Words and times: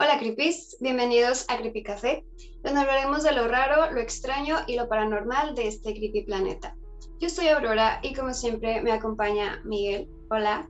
Hola 0.00 0.16
Creepies, 0.16 0.76
bienvenidos 0.78 1.44
a 1.48 1.56
Creepy 1.56 1.82
Café, 1.82 2.24
donde 2.62 2.82
hablaremos 2.82 3.24
de 3.24 3.32
lo 3.32 3.48
raro, 3.48 3.90
lo 3.90 3.98
extraño 3.98 4.58
y 4.68 4.76
lo 4.76 4.88
paranormal 4.88 5.56
de 5.56 5.66
este 5.66 5.92
creepy 5.92 6.22
planeta. 6.22 6.76
Yo 7.18 7.28
soy 7.28 7.48
Aurora 7.48 7.98
y 8.00 8.14
como 8.14 8.32
siempre 8.32 8.80
me 8.80 8.92
acompaña 8.92 9.60
Miguel. 9.64 10.08
Hola. 10.30 10.68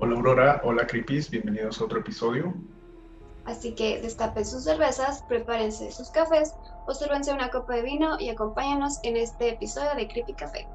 Hola 0.00 0.16
Aurora, 0.16 0.60
hola 0.64 0.86
Creepies, 0.86 1.30
bienvenidos 1.30 1.80
a 1.80 1.84
otro 1.86 2.00
episodio. 2.00 2.52
Así 3.46 3.74
que 3.74 4.02
destapen 4.02 4.44
sus 4.44 4.64
cervezas, 4.64 5.22
prepárense 5.22 5.90
sus 5.90 6.10
cafés 6.10 6.52
o 6.86 6.92
sírvanse 6.92 7.32
una 7.32 7.48
copa 7.48 7.76
de 7.76 7.82
vino 7.84 8.20
y 8.20 8.28
acompáñanos 8.28 8.98
en 9.02 9.16
este 9.16 9.48
episodio 9.48 9.94
de 9.94 10.08
Creepy 10.08 10.34
Café. 10.34 10.68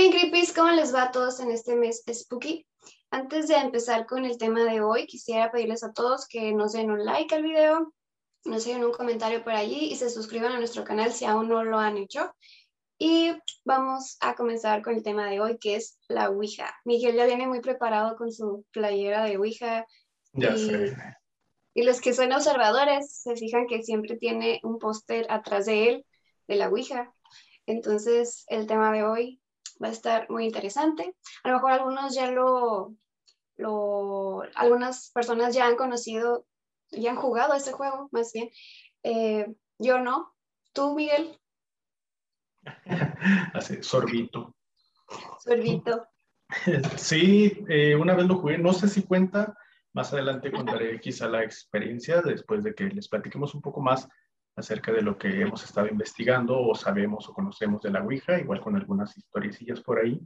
Bien, 0.00 0.12
Creepies, 0.12 0.54
¿cómo 0.54 0.70
les 0.70 0.94
va 0.94 1.02
a 1.02 1.10
todos 1.10 1.40
en 1.40 1.50
este 1.50 1.76
mes 1.76 2.02
Spooky? 2.10 2.66
Antes 3.10 3.48
de 3.48 3.56
empezar 3.56 4.06
con 4.06 4.24
el 4.24 4.38
tema 4.38 4.64
de 4.64 4.80
hoy, 4.80 5.06
quisiera 5.06 5.52
pedirles 5.52 5.84
a 5.84 5.92
todos 5.92 6.26
que 6.26 6.52
nos 6.54 6.72
den 6.72 6.90
un 6.90 7.04
like 7.04 7.34
al 7.34 7.42
video, 7.42 7.92
nos 8.46 8.64
dejen 8.64 8.82
un 8.82 8.92
comentario 8.92 9.44
por 9.44 9.52
allí 9.52 9.90
y 9.92 9.96
se 9.96 10.08
suscriban 10.08 10.52
a 10.52 10.58
nuestro 10.58 10.84
canal 10.84 11.12
si 11.12 11.26
aún 11.26 11.50
no 11.50 11.64
lo 11.64 11.78
han 11.78 11.98
hecho. 11.98 12.34
Y 12.96 13.32
vamos 13.66 14.16
a 14.20 14.34
comenzar 14.36 14.80
con 14.80 14.94
el 14.94 15.02
tema 15.02 15.28
de 15.28 15.38
hoy, 15.38 15.58
que 15.58 15.76
es 15.76 15.98
la 16.08 16.30
Ouija. 16.30 16.74
Miguel 16.86 17.16
ya 17.16 17.26
viene 17.26 17.46
muy 17.46 17.60
preparado 17.60 18.16
con 18.16 18.32
su 18.32 18.64
playera 18.72 19.24
de 19.24 19.36
Ouija. 19.36 19.84
Ya 20.32 20.56
y, 20.56 20.66
sé. 20.66 20.96
Y 21.74 21.82
los 21.82 22.00
que 22.00 22.14
son 22.14 22.32
observadores 22.32 23.12
se 23.12 23.36
fijan 23.36 23.66
que 23.66 23.82
siempre 23.82 24.16
tiene 24.16 24.60
un 24.62 24.78
póster 24.78 25.26
atrás 25.28 25.66
de 25.66 25.90
él 25.90 26.06
de 26.48 26.56
la 26.56 26.70
Ouija. 26.70 27.12
Entonces, 27.66 28.46
el 28.48 28.66
tema 28.66 28.92
de 28.94 29.04
hoy 29.04 29.40
va 29.82 29.88
a 29.88 29.92
estar 29.92 30.28
muy 30.30 30.44
interesante. 30.44 31.14
A 31.42 31.48
lo 31.48 31.54
mejor 31.54 31.72
algunos 31.72 32.14
ya 32.14 32.30
lo, 32.30 32.94
lo 33.56 34.42
algunas 34.54 35.10
personas 35.12 35.54
ya 35.54 35.66
han 35.66 35.76
conocido, 35.76 36.46
ya 36.90 37.10
han 37.10 37.16
jugado 37.16 37.54
este 37.54 37.72
juego, 37.72 38.08
más 38.12 38.32
bien. 38.32 38.50
Eh, 39.02 39.46
yo 39.78 39.98
no. 40.00 40.34
¿Tú, 40.72 40.94
Miguel? 40.94 41.38
Así, 43.54 43.82
sorbito. 43.82 44.54
Sorbito. 45.38 46.06
Sí, 46.96 47.64
eh, 47.68 47.94
una 47.94 48.16
vez 48.16 48.26
lo 48.26 48.34
jugué, 48.34 48.58
no 48.58 48.72
sé 48.72 48.88
si 48.88 49.04
cuenta, 49.04 49.56
más 49.92 50.12
adelante 50.12 50.50
contaré 50.50 50.98
quizá 51.00 51.28
la 51.28 51.44
experiencia 51.44 52.22
después 52.22 52.64
de 52.64 52.74
que 52.74 52.86
les 52.86 53.08
platiquemos 53.08 53.54
un 53.54 53.60
poco 53.60 53.80
más 53.80 54.08
acerca 54.56 54.92
de 54.92 55.02
lo 55.02 55.16
que 55.16 55.40
hemos 55.40 55.64
estado 55.64 55.88
investigando 55.88 56.60
o 56.60 56.74
sabemos 56.74 57.28
o 57.28 57.32
conocemos 57.32 57.82
de 57.82 57.90
la 57.90 58.02
Ouija, 58.02 58.38
igual 58.38 58.60
con 58.60 58.76
algunas 58.76 59.16
historiecillas 59.16 59.80
por 59.80 59.98
ahí. 59.98 60.20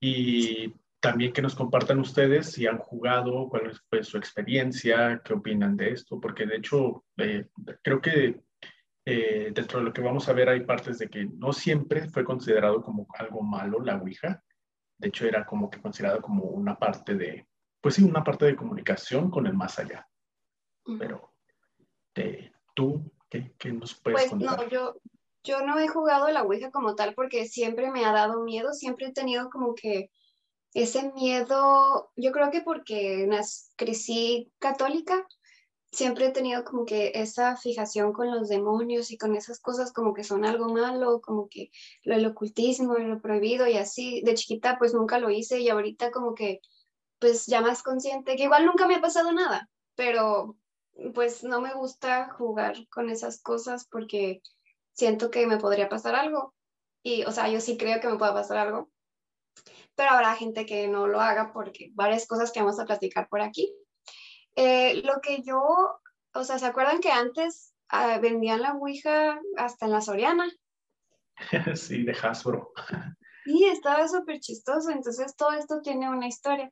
Y 0.00 0.74
también 1.00 1.32
que 1.32 1.42
nos 1.42 1.54
compartan 1.54 2.00
ustedes 2.00 2.50
si 2.50 2.66
han 2.66 2.78
jugado, 2.78 3.48
cuál 3.48 3.68
es 3.68 3.80
pues, 3.88 4.08
su 4.08 4.16
experiencia, 4.16 5.20
qué 5.24 5.34
opinan 5.34 5.76
de 5.76 5.90
esto, 5.90 6.20
porque 6.20 6.46
de 6.46 6.56
hecho 6.56 7.04
eh, 7.18 7.46
creo 7.82 8.00
que 8.00 8.40
eh, 9.04 9.52
dentro 9.54 9.78
de 9.78 9.84
lo 9.84 9.92
que 9.92 10.00
vamos 10.00 10.28
a 10.28 10.32
ver 10.32 10.48
hay 10.48 10.64
partes 10.64 10.98
de 10.98 11.08
que 11.08 11.26
no 11.26 11.52
siempre 11.52 12.08
fue 12.08 12.24
considerado 12.24 12.82
como 12.82 13.06
algo 13.18 13.42
malo 13.42 13.80
la 13.80 13.96
Ouija. 13.96 14.42
De 14.98 15.08
hecho 15.08 15.26
era 15.26 15.46
como 15.46 15.70
que 15.70 15.80
considerado 15.80 16.20
como 16.20 16.42
una 16.44 16.76
parte 16.76 17.14
de, 17.14 17.46
pues 17.80 17.94
sí, 17.94 18.02
una 18.02 18.24
parte 18.24 18.46
de 18.46 18.56
comunicación 18.56 19.30
con 19.30 19.46
el 19.46 19.54
más 19.54 19.78
allá. 19.78 20.08
Pero 20.98 21.34
eh, 22.16 22.50
tú, 22.74 23.12
¿qué, 23.28 23.52
qué, 23.58 23.72
nos 23.72 23.94
puedes 23.94 24.20
pues, 24.20 24.30
contar? 24.30 24.58
No, 24.58 24.68
yo, 24.68 24.96
yo 25.44 25.64
no 25.64 25.78
he 25.78 25.88
jugado 25.88 26.28
la 26.30 26.42
Ouija 26.42 26.70
como 26.70 26.94
tal 26.94 27.14
porque 27.14 27.46
siempre 27.46 27.90
me 27.90 28.04
ha 28.04 28.12
dado 28.12 28.42
miedo, 28.42 28.72
siempre 28.72 29.06
he 29.06 29.12
tenido 29.12 29.50
como 29.50 29.74
que 29.74 30.10
ese 30.74 31.12
miedo, 31.12 32.10
yo 32.16 32.32
creo 32.32 32.50
que 32.50 32.60
porque 32.60 33.26
nas, 33.26 33.70
crecí 33.76 34.52
católica, 34.58 35.26
siempre 35.90 36.26
he 36.26 36.30
tenido 36.30 36.64
como 36.64 36.84
que 36.84 37.12
esa 37.14 37.56
fijación 37.56 38.12
con 38.12 38.30
los 38.30 38.48
demonios 38.48 39.10
y 39.10 39.16
con 39.16 39.34
esas 39.34 39.60
cosas 39.60 39.92
como 39.92 40.12
que 40.12 40.24
son 40.24 40.44
algo 40.44 40.68
malo, 40.68 41.20
como 41.22 41.48
que 41.48 41.70
lo 42.02 42.16
del 42.16 42.26
ocultismo, 42.26 42.94
lo 42.94 43.20
prohibido 43.20 43.66
y 43.66 43.78
así. 43.78 44.20
De 44.22 44.34
chiquita 44.34 44.76
pues 44.78 44.92
nunca 44.92 45.18
lo 45.18 45.30
hice 45.30 45.60
y 45.60 45.70
ahorita 45.70 46.10
como 46.10 46.34
que 46.34 46.60
pues 47.18 47.46
ya 47.46 47.62
más 47.62 47.82
consciente, 47.82 48.36
que 48.36 48.44
igual 48.44 48.66
nunca 48.66 48.86
me 48.86 48.96
ha 48.96 49.00
pasado 49.00 49.32
nada, 49.32 49.70
pero 49.94 50.56
pues 51.14 51.44
no 51.44 51.60
me 51.60 51.74
gusta 51.74 52.30
jugar 52.30 52.76
con 52.88 53.10
esas 53.10 53.40
cosas 53.42 53.86
porque 53.90 54.40
siento 54.92 55.30
que 55.30 55.46
me 55.46 55.58
podría 55.58 55.88
pasar 55.88 56.14
algo. 56.14 56.54
Y, 57.02 57.24
o 57.24 57.32
sea, 57.32 57.48
yo 57.48 57.60
sí 57.60 57.76
creo 57.76 58.00
que 58.00 58.08
me 58.08 58.18
pueda 58.18 58.34
pasar 58.34 58.58
algo, 58.58 58.90
pero 59.94 60.10
habrá 60.10 60.34
gente 60.34 60.66
que 60.66 60.88
no 60.88 61.06
lo 61.06 61.20
haga 61.20 61.52
porque 61.52 61.90
varias 61.94 62.26
cosas 62.26 62.50
que 62.50 62.60
vamos 62.60 62.80
a 62.80 62.84
platicar 62.84 63.28
por 63.28 63.40
aquí. 63.40 63.72
Eh, 64.56 65.02
lo 65.04 65.20
que 65.20 65.42
yo, 65.42 65.62
o 66.34 66.44
sea, 66.44 66.58
¿se 66.58 66.66
acuerdan 66.66 67.00
que 67.00 67.10
antes 67.10 67.74
uh, 67.92 68.20
vendían 68.20 68.62
la 68.62 68.72
Ouija 68.72 69.40
hasta 69.56 69.86
en 69.86 69.92
la 69.92 70.00
Soriana? 70.00 70.50
Sí, 71.76 72.02
de 72.02 72.12
Hasbro. 72.12 72.72
Sí, 73.44 73.64
estaba 73.64 74.08
súper 74.08 74.40
chistoso, 74.40 74.90
entonces 74.90 75.36
todo 75.36 75.52
esto 75.52 75.80
tiene 75.80 76.10
una 76.10 76.26
historia. 76.26 76.68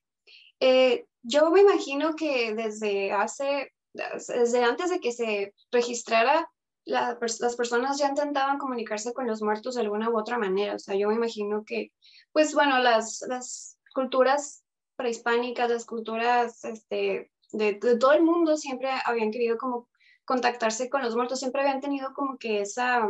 Eh, 0.59 1.07
yo 1.23 1.49
me 1.53 1.61
imagino 1.61 2.17
que 2.17 2.53
desde 2.53 3.13
hace, 3.13 3.73
desde 3.95 4.65
antes 4.65 4.91
de 4.91 5.01
que 5.01 5.13
se 5.13 5.55
registrara, 5.71 6.51
la, 6.85 7.19
las 7.21 7.57
personas 7.57 7.99
ya 7.99 8.09
intentaban 8.09 8.59
comunicarse 8.59 9.15
con 9.15 9.27
los 9.27 9.41
muertos 9.43 9.75
de 9.75 9.83
alguna 9.83 10.11
u 10.11 10.19
otra 10.19 10.39
manera. 10.39 10.75
O 10.75 10.79
sea, 10.79 10.95
yo 10.97 11.09
me 11.09 11.15
imagino 11.15 11.65
que, 11.65 11.93
pues 12.33 12.55
bueno, 12.55 12.79
las, 12.79 13.25
las 13.29 13.79
culturas 13.95 14.65
prehispánicas, 14.97 15.71
las 15.71 15.87
culturas 15.87 16.65
este, 16.65 17.31
de, 17.53 17.75
de, 17.75 17.99
todo 17.99 18.13
el 18.13 18.23
mundo 18.23 18.57
siempre 18.57 18.91
habían 19.05 19.31
querido 19.31 19.57
como 19.57 19.89
contactarse 20.25 20.91
con 20.91 21.03
los 21.03 21.17
muertos, 21.17 21.39
siempre 21.39 21.63
habían 21.63 21.81
tenido 21.81 22.13
como 22.15 22.37
que 22.37 22.61
esa, 22.61 23.09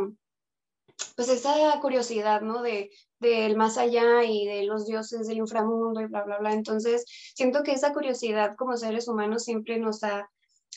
pues 1.15 1.29
esa 1.29 1.79
curiosidad, 1.81 2.41
¿no? 2.41 2.61
De 2.61 2.91
del 3.19 3.55
más 3.55 3.77
allá 3.77 4.23
y 4.23 4.45
de 4.45 4.63
los 4.63 4.85
dioses 4.85 5.27
del 5.27 5.37
inframundo 5.37 6.01
y 6.01 6.05
bla, 6.05 6.23
bla, 6.23 6.37
bla. 6.37 6.53
Entonces, 6.53 7.05
siento 7.33 7.63
que 7.63 7.71
esa 7.71 7.93
curiosidad 7.93 8.55
como 8.55 8.77
seres 8.77 9.07
humanos 9.07 9.43
siempre 9.43 9.79
nos 9.79 10.03
ha, 10.03 10.29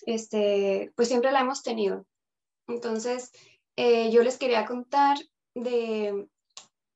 este, 0.06 0.92
pues 0.96 1.08
siempre 1.08 1.32
la 1.32 1.40
hemos 1.40 1.62
tenido. 1.62 2.06
Entonces, 2.66 3.32
eh, 3.76 4.10
yo 4.10 4.22
les 4.22 4.38
quería 4.38 4.66
contar 4.66 5.18
de, 5.54 6.28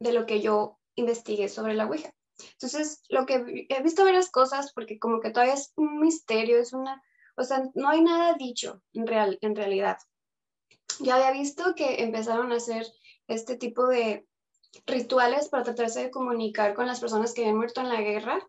de 0.01 0.13
lo 0.13 0.27
que 0.27 0.41
yo 0.41 0.79
investigué 0.95 1.49
sobre 1.49 1.75
la 1.75 1.87
Ouija. 1.87 2.13
Entonces, 2.53 3.03
lo 3.09 3.27
que 3.27 3.67
he 3.69 3.83
visto 3.83 4.05
varias 4.05 4.31
cosas 4.31 4.73
porque 4.73 4.99
como 4.99 5.21
que 5.21 5.31
todavía 5.31 5.55
es 5.55 5.73
un 5.77 6.01
misterio, 6.01 6.59
es 6.59 6.73
una, 6.73 7.03
o 7.37 7.45
sea, 7.45 7.63
no 7.75 7.89
hay 7.89 8.03
nada 8.03 8.35
dicho 8.35 8.83
en, 8.93 9.07
real, 9.07 9.39
en 9.41 9.57
realidad. 9.57 9.99
Ya 11.01 11.17
había 11.17 11.33
visto 11.33 11.75
que 11.75 12.03
empezaron 12.03 12.53
a 12.53 12.57
hacer 12.57 12.87
este 13.29 13.57
tipo 13.57 13.87
de 13.87 14.27
rituales 14.87 15.49
para 15.49 15.65
tratarse 15.65 16.05
de 16.05 16.11
comunicar 16.11 16.75
con 16.75 16.87
las 16.87 17.01
personas 17.01 17.33
que 17.33 17.43
habían 17.43 17.57
muerto 17.57 17.81
en 17.81 17.89
la 17.89 18.01
guerra 18.01 18.47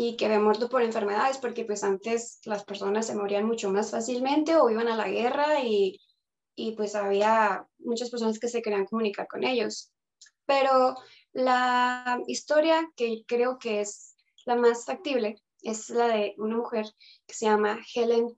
y 0.00 0.14
que 0.16 0.26
habían 0.26 0.44
muerto 0.44 0.68
por 0.68 0.80
enfermedades, 0.82 1.38
porque 1.38 1.64
pues 1.64 1.82
antes 1.82 2.38
las 2.44 2.62
personas 2.62 3.04
se 3.04 3.16
morían 3.16 3.44
mucho 3.44 3.68
más 3.68 3.90
fácilmente 3.90 4.54
o 4.54 4.70
iban 4.70 4.86
a 4.86 4.94
la 4.94 5.08
guerra 5.08 5.60
y, 5.64 6.00
y 6.54 6.76
pues 6.76 6.94
había 6.94 7.66
muchas 7.80 8.08
personas 8.08 8.38
que 8.38 8.46
se 8.46 8.62
querían 8.62 8.86
comunicar 8.86 9.26
con 9.26 9.42
ellos. 9.42 9.92
Pero 10.46 10.94
la 11.32 12.22
historia 12.28 12.88
que 12.94 13.24
creo 13.26 13.58
que 13.58 13.80
es 13.80 14.14
la 14.46 14.54
más 14.54 14.84
factible 14.84 15.42
es 15.62 15.90
la 15.90 16.06
de 16.06 16.36
una 16.38 16.58
mujer 16.58 16.86
que 17.26 17.34
se 17.34 17.46
llama 17.46 17.80
Helen 17.92 18.28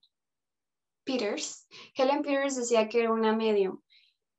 Peters. 1.04 1.66
Helen 1.94 2.22
Peters 2.22 2.56
decía 2.56 2.88
que 2.88 3.00
era 3.00 3.12
una 3.12 3.36
medium 3.36 3.82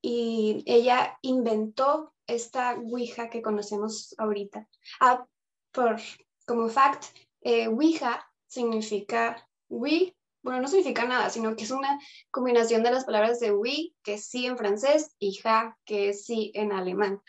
y 0.02 0.64
ella 0.66 1.20
inventó 1.22 2.16
esta 2.26 2.80
Ouija 2.80 3.30
que 3.30 3.44
conocemos 3.44 4.16
ahorita. 4.18 4.68
Ah, 5.00 5.24
por, 5.72 5.98
como 6.52 6.68
fact, 6.68 7.06
eh, 7.44 7.70
Ouija 7.70 8.30
significa 8.46 9.48
we, 9.70 10.14
bueno, 10.44 10.60
no 10.60 10.68
significa 10.68 11.06
nada, 11.06 11.30
sino 11.30 11.56
que 11.56 11.64
es 11.64 11.72
una 11.72 11.98
combinación 12.30 12.84
de 12.84 12.92
las 12.92 13.06
palabras 13.06 13.40
de 13.40 13.54
we, 13.54 13.94
que 14.04 14.16
es 14.16 14.26
sí 14.26 14.48
en 14.48 14.58
francés, 14.58 15.16
y 15.18 15.36
ja, 15.36 15.78
que 15.86 16.10
es 16.10 16.26
sí 16.26 16.52
en 16.54 16.74
alemán. 16.74 17.22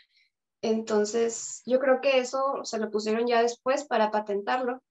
Entonces, 0.61 1.61
yo 1.65 1.79
creo 1.79 2.01
que 2.01 2.17
eso 2.17 2.65
se 2.65 2.79
lo 2.79 2.91
pusieron 2.91 3.25
ya 3.25 3.41
después 3.41 3.85
para 3.85 4.11
patentarlo, 4.11 4.83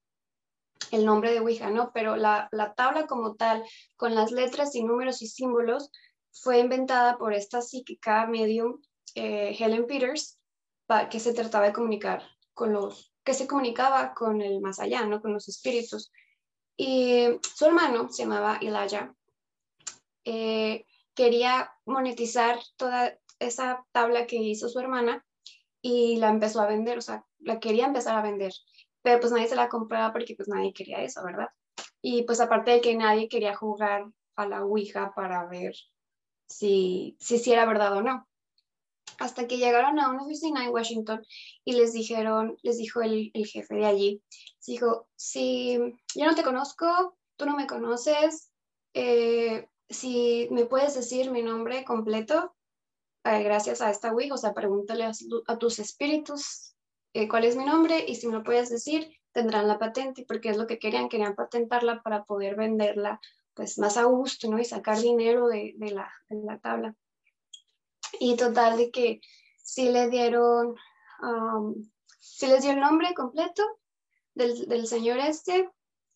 el 0.89 1.05
nombre 1.05 1.31
de 1.31 1.39
Ouija, 1.39 1.69
¿no? 1.69 1.91
Pero 1.93 2.15
la, 2.15 2.49
la 2.51 2.73
tabla 2.73 3.05
como 3.05 3.35
tal, 3.35 3.63
con 3.97 4.15
las 4.15 4.31
letras 4.31 4.73
y 4.73 4.83
números 4.83 5.21
y 5.21 5.27
símbolos, 5.27 5.91
fue 6.31 6.57
inventada 6.57 7.19
por 7.19 7.33
esta 7.33 7.61
psíquica 7.61 8.25
medium 8.25 8.81
eh, 9.13 9.55
Helen 9.59 9.85
Peters, 9.85 10.39
que 11.11 11.19
se 11.19 11.33
trataba 11.35 11.67
de 11.67 11.73
comunicar 11.73 12.23
con 12.55 12.73
los, 12.73 13.12
que 13.23 13.33
se 13.33 13.47
comunicaba 13.47 14.13
con 14.13 14.41
el 14.41 14.61
más 14.61 14.79
allá, 14.79 15.05
¿no? 15.05 15.21
Con 15.21 15.33
los 15.33 15.47
espíritus. 15.47 16.11
Y 16.77 17.27
su 17.55 17.65
hermano 17.65 18.09
se 18.09 18.23
llamaba 18.23 18.57
Elijah. 18.61 19.13
Eh, 20.25 20.85
quería 21.13 21.71
monetizar 21.85 22.59
toda 22.77 23.17
esa 23.39 23.85
tabla 23.91 24.25
que 24.25 24.37
hizo 24.37 24.69
su 24.69 24.79
hermana 24.79 25.25
y 25.81 26.17
la 26.17 26.29
empezó 26.29 26.61
a 26.61 26.67
vender, 26.67 26.97
o 26.97 27.01
sea, 27.01 27.25
la 27.39 27.59
quería 27.59 27.85
empezar 27.85 28.17
a 28.17 28.21
vender, 28.21 28.53
pero 29.01 29.19
pues 29.19 29.31
nadie 29.33 29.47
se 29.47 29.55
la 29.55 29.69
compraba 29.69 30.13
porque 30.13 30.33
pues 30.35 30.47
nadie 30.47 30.73
quería 30.73 31.01
eso, 31.01 31.23
¿verdad? 31.23 31.49
Y 32.01 32.23
pues 32.23 32.39
aparte 32.39 32.71
de 32.71 32.81
que 32.81 32.95
nadie 32.95 33.27
quería 33.27 33.55
jugar 33.55 34.05
a 34.35 34.47
la 34.47 34.63
Ouija 34.63 35.13
para 35.13 35.45
ver 35.45 35.75
si, 36.47 37.17
si, 37.19 37.51
era 37.51 37.65
verdad 37.65 37.93
o 37.97 38.01
no. 38.01 38.27
Hasta 39.19 39.47
que 39.47 39.57
llegaron 39.57 39.99
a 39.99 40.09
una 40.09 40.23
oficina 40.23 40.65
en 40.65 40.71
Washington 40.71 41.25
y 41.63 41.73
les 41.73 41.93
dijeron, 41.93 42.57
les 42.61 42.77
dijo 42.77 43.01
el, 43.01 43.31
jefe 43.33 43.75
de 43.75 43.85
allí, 43.85 44.23
dijo, 44.65 45.07
si 45.15 45.77
yo 46.15 46.25
no 46.25 46.35
te 46.35 46.43
conozco, 46.43 47.17
tú 47.35 47.45
no 47.45 47.55
me 47.55 47.67
conoces, 47.67 48.51
eh, 48.93 49.67
si 49.89 50.47
me 50.51 50.65
puedes 50.65 50.95
decir 50.95 51.31
mi 51.31 51.41
nombre 51.41 51.83
completo, 51.85 52.55
eh, 53.23 53.43
gracias 53.43 53.81
a 53.81 53.89
esta 53.89 54.11
Ouija, 54.11 54.33
o 54.33 54.37
sea, 54.37 54.53
pregúntale 54.53 55.05
a, 55.05 55.57
tus 55.57 55.79
espíritus 55.79 56.75
eh, 57.13 57.27
cuál 57.27 57.45
es 57.45 57.55
mi 57.55 57.65
nombre 57.65 58.03
y 58.07 58.15
si 58.15 58.27
me 58.27 58.33
lo 58.33 58.43
puedes 58.43 58.69
decir, 58.69 59.09
tendrán 59.31 59.67
la 59.67 59.79
patente, 59.79 60.25
porque 60.27 60.49
es 60.49 60.57
lo 60.57 60.67
que 60.67 60.79
querían, 60.79 61.09
querían 61.09 61.35
patentarla 61.35 62.01
para 62.01 62.23
poder 62.23 62.55
venderla 62.55 63.19
pues 63.53 63.77
más 63.77 63.97
a 63.97 64.03
gusto, 64.05 64.49
¿no? 64.49 64.59
Y 64.59 64.65
sacar 64.65 64.99
dinero 64.99 65.47
de, 65.47 65.75
la, 65.77 66.11
la, 66.29 66.59
tabla. 66.59 66.95
Y 68.19 68.35
total 68.35 68.77
de 68.77 68.91
que 68.91 69.21
sí 69.57 69.89
le 69.89 70.09
dieron, 70.09 70.75
um, 71.21 71.75
sí 72.19 72.47
les 72.47 72.63
dio 72.63 72.71
el 72.71 72.79
nombre 72.79 73.13
completo 73.13 73.63
del, 74.33 74.67
del 74.67 74.87
señor 74.87 75.19
este 75.19 75.69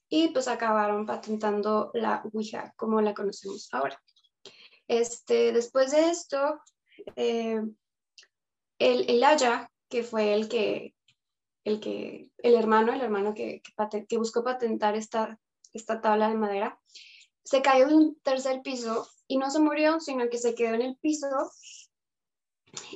y 0.10 0.30
pues 0.30 0.48
acabaron 0.48 1.06
patentando 1.06 1.92
la 1.94 2.22
Ouija 2.32 2.74
como 2.78 3.02
la 3.02 3.14
conocemos 3.14 3.68
ahora. 3.74 4.02
Este, 4.88 5.52
después 5.52 5.92
de 5.92 6.10
esto, 6.10 6.62
eh, 7.16 7.62
el, 8.80 9.10
el 9.10 9.24
Aya, 9.24 9.70
que 9.90 10.04
fue 10.04 10.34
el 10.34 10.48
que, 10.48 10.96
el 11.66 11.80
que, 11.80 12.32
el 12.38 12.56
hermano, 12.56 12.94
el 12.94 13.02
hermano 13.02 13.34
que, 13.34 13.62
que, 14.08 14.18
buscó 14.18 14.44
patentar 14.44 14.96
esta, 14.96 15.40
esta 15.74 16.00
tabla 16.00 16.30
de 16.30 16.36
madera, 16.36 16.80
se 17.44 17.62
cayó 17.62 17.88
de 17.88 17.96
un 17.96 18.20
tercer 18.22 18.62
piso 18.62 19.08
y 19.28 19.38
no 19.38 19.52
se 19.52 19.60
murió, 19.60 20.00
sino 20.00 20.30
que 20.30 20.38
se 20.38 20.56
quedó 20.56 20.74
en 20.76 20.82
el 20.82 20.98
piso 20.98 21.28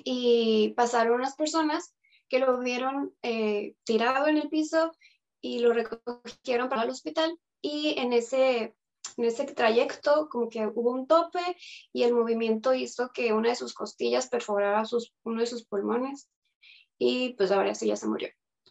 y 0.03 0.73
pasaron 0.75 1.15
unas 1.15 1.35
personas 1.35 1.93
que 2.29 2.39
lo 2.39 2.59
vieron 2.59 3.13
eh, 3.21 3.75
tirado 3.83 4.27
en 4.27 4.37
el 4.37 4.49
piso 4.49 4.91
y 5.41 5.59
lo 5.59 5.73
recogieron 5.73 6.69
para 6.69 6.83
el 6.83 6.89
hospital 6.89 7.37
y 7.61 7.95
en 7.97 8.13
ese, 8.13 8.75
en 9.17 9.25
ese 9.25 9.45
trayecto 9.45 10.29
como 10.29 10.49
que 10.49 10.67
hubo 10.67 10.91
un 10.91 11.07
tope 11.07 11.57
y 11.91 12.03
el 12.03 12.13
movimiento 12.13 12.73
hizo 12.73 13.11
que 13.11 13.33
una 13.33 13.49
de 13.49 13.55
sus 13.55 13.73
costillas 13.73 14.29
perforara 14.29 14.85
sus, 14.85 15.13
uno 15.23 15.41
de 15.41 15.47
sus 15.47 15.65
pulmones 15.65 16.29
y 16.97 17.33
pues 17.33 17.51
ahora 17.51 17.75
sí 17.75 17.87
ya 17.87 17.95
se 17.95 18.07
murió. 18.07 18.29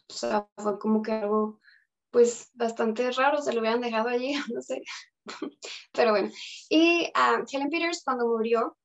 O 0.09 0.13
sea, 0.13 0.47
fue 0.57 0.79
como 0.79 1.01
que 1.01 1.11
algo 1.11 1.59
pues 2.09 2.49
bastante 2.53 3.09
raro, 3.11 3.41
se 3.41 3.53
lo 3.53 3.61
hubieran 3.61 3.81
dejado 3.81 4.09
allí, 4.09 4.33
no 4.53 4.61
sé. 4.61 4.81
Pero 5.93 6.11
bueno, 6.11 6.29
y 6.69 7.05
uh, 7.15 7.45
Helen 7.51 7.69
Peters 7.69 8.03
cuando 8.03 8.27
murió, 8.27 8.77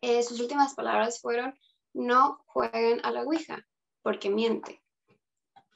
eh, 0.00 0.22
sus 0.22 0.40
últimas 0.40 0.74
palabras 0.74 1.20
fueron, 1.20 1.58
no 1.92 2.42
jueguen 2.46 3.00
a 3.04 3.10
la 3.10 3.22
Ouija, 3.22 3.66
porque 4.02 4.30
miente. 4.30 4.82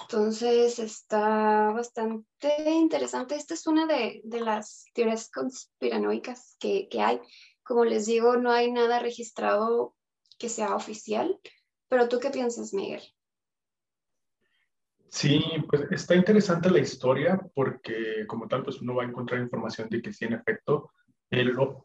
Entonces 0.01 0.79
está 0.79 1.71
bastante 1.73 2.71
interesante. 2.71 3.37
Esta 3.37 3.55
es 3.55 3.67
una 3.67 3.87
de, 3.87 4.21
de 4.25 4.41
las 4.41 4.87
teorías 4.93 5.31
conspiranoicas 5.31 6.57
que, 6.59 6.89
que, 6.89 7.01
hay. 7.01 7.21
Como 7.63 7.85
les 7.85 8.07
digo, 8.07 8.37
no 8.37 8.51
hay 8.51 8.71
nada 8.71 8.99
registrado 8.99 9.95
que 10.39 10.49
sea 10.49 10.75
oficial. 10.75 11.39
Pero 11.89 12.09
tú 12.09 12.19
qué 12.19 12.31
piensas, 12.31 12.75
Miguel? 12.75 13.03
Sí, 15.09 15.41
pues 15.69 15.83
está 15.93 16.17
interesante 16.17 16.69
la 16.71 16.81
historia 16.81 17.41
porque 17.55 18.27
como 18.27 18.49
tal, 18.49 18.65
pues 18.65 18.81
uno 18.83 18.97
va 18.97 19.05
a 19.05 19.07
encontrar 19.07 19.41
información 19.41 19.89
de 19.89 20.03
que 20.03 20.13
sí, 20.13 20.25
en 20.25 20.33
efecto, 20.33 20.91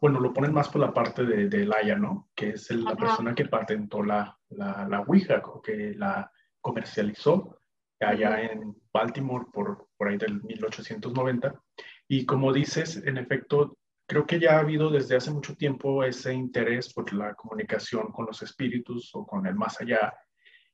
bueno, 0.00 0.20
lo 0.20 0.32
ponen 0.32 0.52
más 0.52 0.68
por 0.68 0.80
la 0.80 0.92
parte 0.92 1.24
de, 1.24 1.48
de 1.48 1.64
Laia, 1.64 1.96
¿no? 1.96 2.30
Que 2.34 2.50
es 2.50 2.70
la 2.70 2.94
persona 2.94 3.34
que 3.34 3.46
patentó 3.46 4.02
la, 4.02 4.38
la, 4.50 4.86
la 4.88 5.00
Ouija, 5.00 5.42
que 5.62 5.94
la 5.96 6.30
comercializó 6.60 7.60
allá 8.00 8.40
en 8.40 8.76
Baltimore 8.92 9.46
por, 9.52 9.88
por 9.96 10.08
ahí 10.08 10.16
del 10.16 10.42
1890. 10.42 11.60
Y 12.08 12.26
como 12.26 12.52
dices, 12.52 13.02
en 13.04 13.18
efecto, 13.18 13.78
creo 14.06 14.26
que 14.26 14.40
ya 14.40 14.56
ha 14.56 14.60
habido 14.60 14.90
desde 14.90 15.16
hace 15.16 15.30
mucho 15.30 15.56
tiempo 15.56 16.02
ese 16.04 16.32
interés 16.34 16.92
por 16.92 17.12
la 17.12 17.34
comunicación 17.34 18.10
con 18.12 18.26
los 18.26 18.42
espíritus 18.42 19.10
o 19.14 19.26
con 19.26 19.46
el 19.46 19.54
más 19.54 19.80
allá 19.80 20.12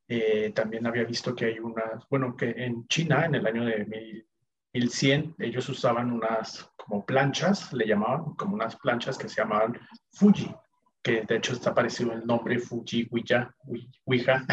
eh, 0.08 0.52
también 0.54 0.86
había 0.86 1.04
visto 1.04 1.34
que 1.34 1.46
hay 1.46 1.58
unas, 1.58 2.08
bueno, 2.08 2.36
que 2.36 2.50
en 2.50 2.86
China 2.86 3.26
en 3.26 3.34
el 3.34 3.46
año 3.46 3.64
de 3.64 4.24
1100 4.72 5.34
ellos 5.38 5.68
usaban 5.68 6.12
unas 6.12 6.70
como 6.86 7.04
planchas, 7.04 7.72
le 7.72 7.86
llamaban 7.86 8.34
como 8.34 8.54
unas 8.54 8.76
planchas 8.76 9.18
que 9.18 9.28
se 9.28 9.40
llamaban 9.40 9.78
Fuji, 10.12 10.54
que 11.02 11.22
de 11.22 11.36
hecho 11.36 11.52
está 11.52 11.74
parecido 11.74 12.12
el 12.12 12.24
nombre 12.24 12.58
Fuji, 12.58 13.08
Ouija, 13.10 13.52
Ouija, 14.04 14.46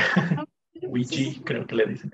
Ouija, 0.88 1.42
creo 1.46 1.68
que 1.68 1.76
le 1.76 1.86
dicen. 1.86 2.12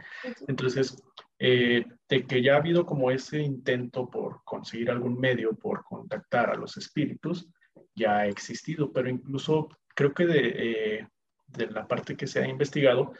Entonces, 0.47 1.01
eh, 1.39 1.85
de 2.09 2.27
que 2.27 2.41
ya 2.41 2.55
ha 2.55 2.57
habido 2.57 2.85
como 2.85 3.11
ese 3.11 3.39
intento 3.39 4.09
por 4.09 4.43
conseguir 4.43 4.91
algún 4.91 5.17
medio, 5.17 5.55
por 5.55 5.85
contactar 5.85 6.49
a 6.49 6.55
los 6.55 6.75
espíritus, 6.75 7.49
ya 7.95 8.17
ha 8.17 8.27
existido, 8.27 8.91
pero 8.91 9.09
incluso 9.09 9.69
creo 9.95 10.13
que 10.13 10.25
de, 10.25 10.41
eh, 10.55 11.07
de 11.47 11.67
la 11.67 11.87
parte 11.87 12.17
que 12.17 12.27
se 12.27 12.39
ha 12.39 12.47
investigado, 12.47 13.13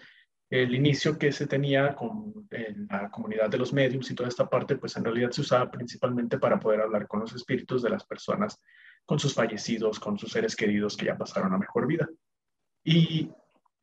el 0.50 0.74
inicio 0.74 1.18
que 1.18 1.32
se 1.32 1.48
tenía 1.48 1.96
con 1.96 2.48
en 2.52 2.88
la 2.90 3.10
comunidad 3.10 3.50
de 3.50 3.58
los 3.58 3.74
mediums 3.74 4.10
y 4.10 4.16
toda 4.16 4.30
esta 4.30 4.50
parte, 4.50 4.76
pues 4.76 4.96
en 4.98 5.04
realidad 5.04 5.32
se 5.32 5.42
usaba 5.42 5.70
principalmente 5.70 6.40
para 6.40 6.60
poder 6.60 6.82
hablar 6.82 7.08
con 7.08 7.20
los 7.20 7.34
espíritus 7.34 7.84
de 7.84 7.90
las 7.90 8.04
personas, 8.06 8.60
con 9.06 9.20
sus 9.20 9.34
fallecidos, 9.34 10.00
con 10.00 10.18
sus 10.18 10.32
seres 10.32 10.56
queridos 10.56 10.98
que 10.98 11.06
ya 11.06 11.18
pasaron 11.18 11.54
a 11.54 11.58
mejor 11.58 11.88
vida. 11.88 12.10
Y 12.84 13.30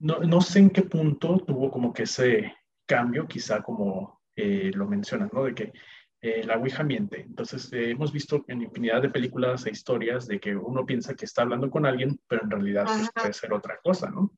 no, 0.01 0.19
no 0.21 0.41
sé 0.41 0.59
en 0.59 0.71
qué 0.71 0.83
punto 0.83 1.39
tuvo 1.39 1.71
como 1.71 1.93
que 1.93 2.05
ese 2.05 2.53
cambio, 2.87 3.27
quizá 3.27 3.63
como 3.63 4.21
eh, 4.35 4.71
lo 4.75 4.87
mencionan, 4.87 5.31
¿no? 5.33 5.45
De 5.45 5.55
que 5.55 5.73
eh, 6.21 6.43
la 6.45 6.57
Ouija 6.57 6.83
miente. 6.83 7.21
Entonces, 7.21 7.73
eh, 7.73 7.91
hemos 7.91 8.13
visto 8.13 8.45
en 8.49 8.63
infinidad 8.63 9.03
de 9.03 9.11
películas 9.11 9.67
e 9.67 9.71
historias 9.71 10.27
de 10.27 10.41
que 10.41 10.57
uno 10.57 10.85
piensa 10.85 11.15
que 11.15 11.25
está 11.25 11.43
hablando 11.43 11.71
con 11.71 11.87
alguien, 11.87 12.19
pero 12.27 12.43
en 12.43 12.51
realidad 12.51 12.85
pues, 12.85 13.11
puede 13.15 13.33
ser 13.33 13.53
otra 13.53 13.79
cosa, 13.83 14.11
¿no? 14.11 14.33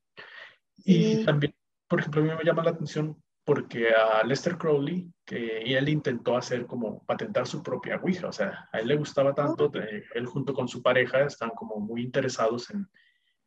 Y 0.84 1.24
también, 1.24 1.54
por 1.88 2.00
ejemplo, 2.00 2.20
a 2.20 2.24
mí 2.24 2.30
me 2.30 2.44
llama 2.44 2.64
la 2.64 2.70
atención 2.70 3.16
porque 3.44 3.88
a 3.94 4.22
Lester 4.24 4.58
Crowley, 4.58 5.10
que 5.24 5.62
él 5.62 5.88
intentó 5.88 6.36
hacer 6.36 6.66
como 6.66 7.02
patentar 7.06 7.46
su 7.46 7.62
propia 7.62 7.96
Ouija, 7.96 8.28
o 8.28 8.32
sea, 8.32 8.68
a 8.70 8.78
él 8.78 8.88
le 8.88 8.96
gustaba 8.96 9.34
tanto, 9.34 9.70
oh. 9.74 9.78
él 10.14 10.26
junto 10.26 10.52
con 10.52 10.68
su 10.68 10.82
pareja 10.82 11.22
están 11.22 11.50
como 11.50 11.80
muy 11.80 12.02
interesados 12.02 12.68
en, 12.68 12.86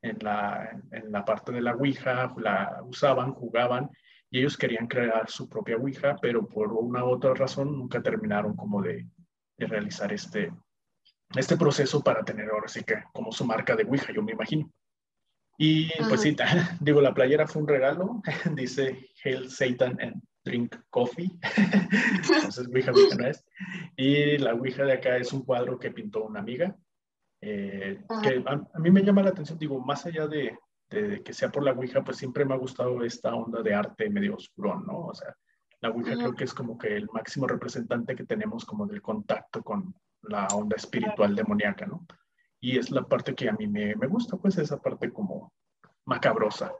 en, 0.01 0.17
la, 0.21 0.81
en 0.91 1.11
la 1.11 1.23
parte 1.23 1.51
de 1.51 1.61
la 1.61 1.75
Ouija, 1.75 2.33
la 2.37 2.81
usaban, 2.83 3.33
jugaban, 3.33 3.91
y 4.31 4.39
ellos 4.39 4.57
querían 4.57 4.87
crear 4.87 5.29
su 5.29 5.47
propia 5.47 5.77
Ouija, 5.77 6.15
pero 6.19 6.47
por 6.47 6.73
una 6.73 7.05
u 7.05 7.09
otra 7.09 7.35
razón 7.35 7.77
nunca 7.77 8.01
terminaron 8.01 8.55
como 8.55 8.81
de, 8.81 9.07
de 9.57 9.67
realizar 9.67 10.11
este, 10.11 10.51
este 11.35 11.57
proceso 11.57 12.01
para 12.01 12.23
tener 12.23 12.49
ahora 12.49 12.67
sí 12.67 12.83
que 12.83 13.03
como 13.13 13.31
su 13.31 13.45
marca 13.45 13.75
de 13.75 13.83
Ouija, 13.83 14.11
yo 14.11 14.23
me 14.23 14.31
imagino. 14.31 14.71
Y 15.57 15.89
pues 16.07 16.21
sí, 16.21 16.35
digo, 16.79 17.01
la 17.01 17.13
playera 17.13 17.47
fue 17.47 17.61
un 17.61 17.67
regalo, 17.67 18.21
dice 18.55 19.09
Hail 19.23 19.49
Satan 19.49 19.99
and 20.01 20.23
Drink 20.43 20.75
Coffee, 20.89 21.29
entonces 22.33 22.67
Ouija, 22.67 22.91
Ouija 22.91 23.15
no 23.15 23.27
es. 23.27 23.45
Y 23.95 24.37
la 24.39 24.53
Ouija 24.53 24.83
de 24.83 24.93
acá 24.93 25.17
es 25.17 25.31
un 25.33 25.43
cuadro 25.43 25.77
que 25.77 25.91
pintó 25.91 26.23
una 26.23 26.39
amiga, 26.39 26.75
eh, 27.41 28.01
que 28.23 28.43
a, 28.45 28.79
mí 28.79 28.91
me 28.91 29.03
llama 29.03 29.23
la 29.23 29.29
atención, 29.29 29.59
digo, 29.59 29.79
más 29.79 30.05
allá 30.05 30.27
de, 30.27 30.57
de, 30.89 31.21
que 31.21 31.33
sea 31.33 31.51
por 31.51 31.63
la 31.63 31.73
Ouija, 31.73 32.03
pues 32.03 32.17
siempre 32.17 32.43
me 32.43 32.55
ha 32.55 32.57
gustado 32.57 33.03
esta 33.03 33.35
onda 33.35 33.61
de 33.61 33.73
arte 33.73 34.09
medio 34.09 34.35
oscuro, 34.35 34.79
¿no? 34.79 35.07
O 35.07 35.13
sea, 35.13 35.35
la 35.81 35.89
Ouija 35.89 36.15
creo 36.15 36.33
que 36.33 36.43
es 36.43 36.53
como 36.53 36.77
que 36.77 36.95
el 36.95 37.07
máximo 37.11 37.47
representante 37.47 38.15
que 38.15 38.25
tenemos 38.25 38.65
como 38.65 38.85
del 38.85 39.01
contacto 39.01 39.63
con 39.63 39.93
la 40.23 40.47
onda 40.47 40.75
espiritual 40.75 41.35
demoníaca, 41.35 41.85
¿no? 41.85 42.05
Y 42.61 42.77
es 42.77 42.91
la 42.91 43.03
parte 43.03 43.35
que 43.35 43.49
a 43.49 43.53
mí 43.53 43.67
me, 43.67 43.95
me 43.95 44.07
gusta, 44.07 44.37
pues 44.37 44.57
esa 44.57 44.77
parte 44.77 45.11
como 45.11 45.51
macabrosa. 46.05 46.73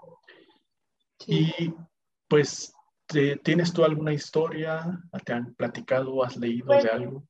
Y 1.26 1.74
pues, 2.28 2.74
¿tienes 3.44 3.74
tú 3.74 3.84
alguna 3.84 4.14
historia? 4.14 5.02
¿Te 5.26 5.34
han 5.34 5.54
platicado? 5.56 6.24
¿Has 6.24 6.38
leído 6.38 6.68
de 6.68 6.82
pues, 6.82 6.94
algo? 6.94 7.24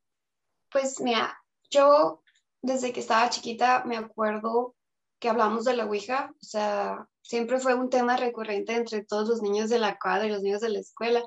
Pues 0.71 1.01
mira, 1.01 1.41
yo 1.69 2.21
desde 2.61 2.93
que 2.93 2.99
estaba 2.99 3.29
chiquita 3.29 3.83
me 3.85 3.97
acuerdo 3.97 4.75
que 5.19 5.29
hablamos 5.29 5.65
de 5.65 5.75
la 5.75 5.85
Ouija, 5.85 6.33
o 6.33 6.45
sea, 6.45 7.07
siempre 7.21 7.59
fue 7.59 7.75
un 7.75 7.89
tema 7.89 8.17
recurrente 8.17 8.75
entre 8.75 9.05
todos 9.05 9.29
los 9.29 9.41
niños 9.41 9.69
de 9.69 9.79
la 9.79 9.97
cuadra 9.99 10.25
y 10.25 10.31
los 10.31 10.41
niños 10.41 10.61
de 10.61 10.69
la 10.69 10.79
escuela. 10.79 11.23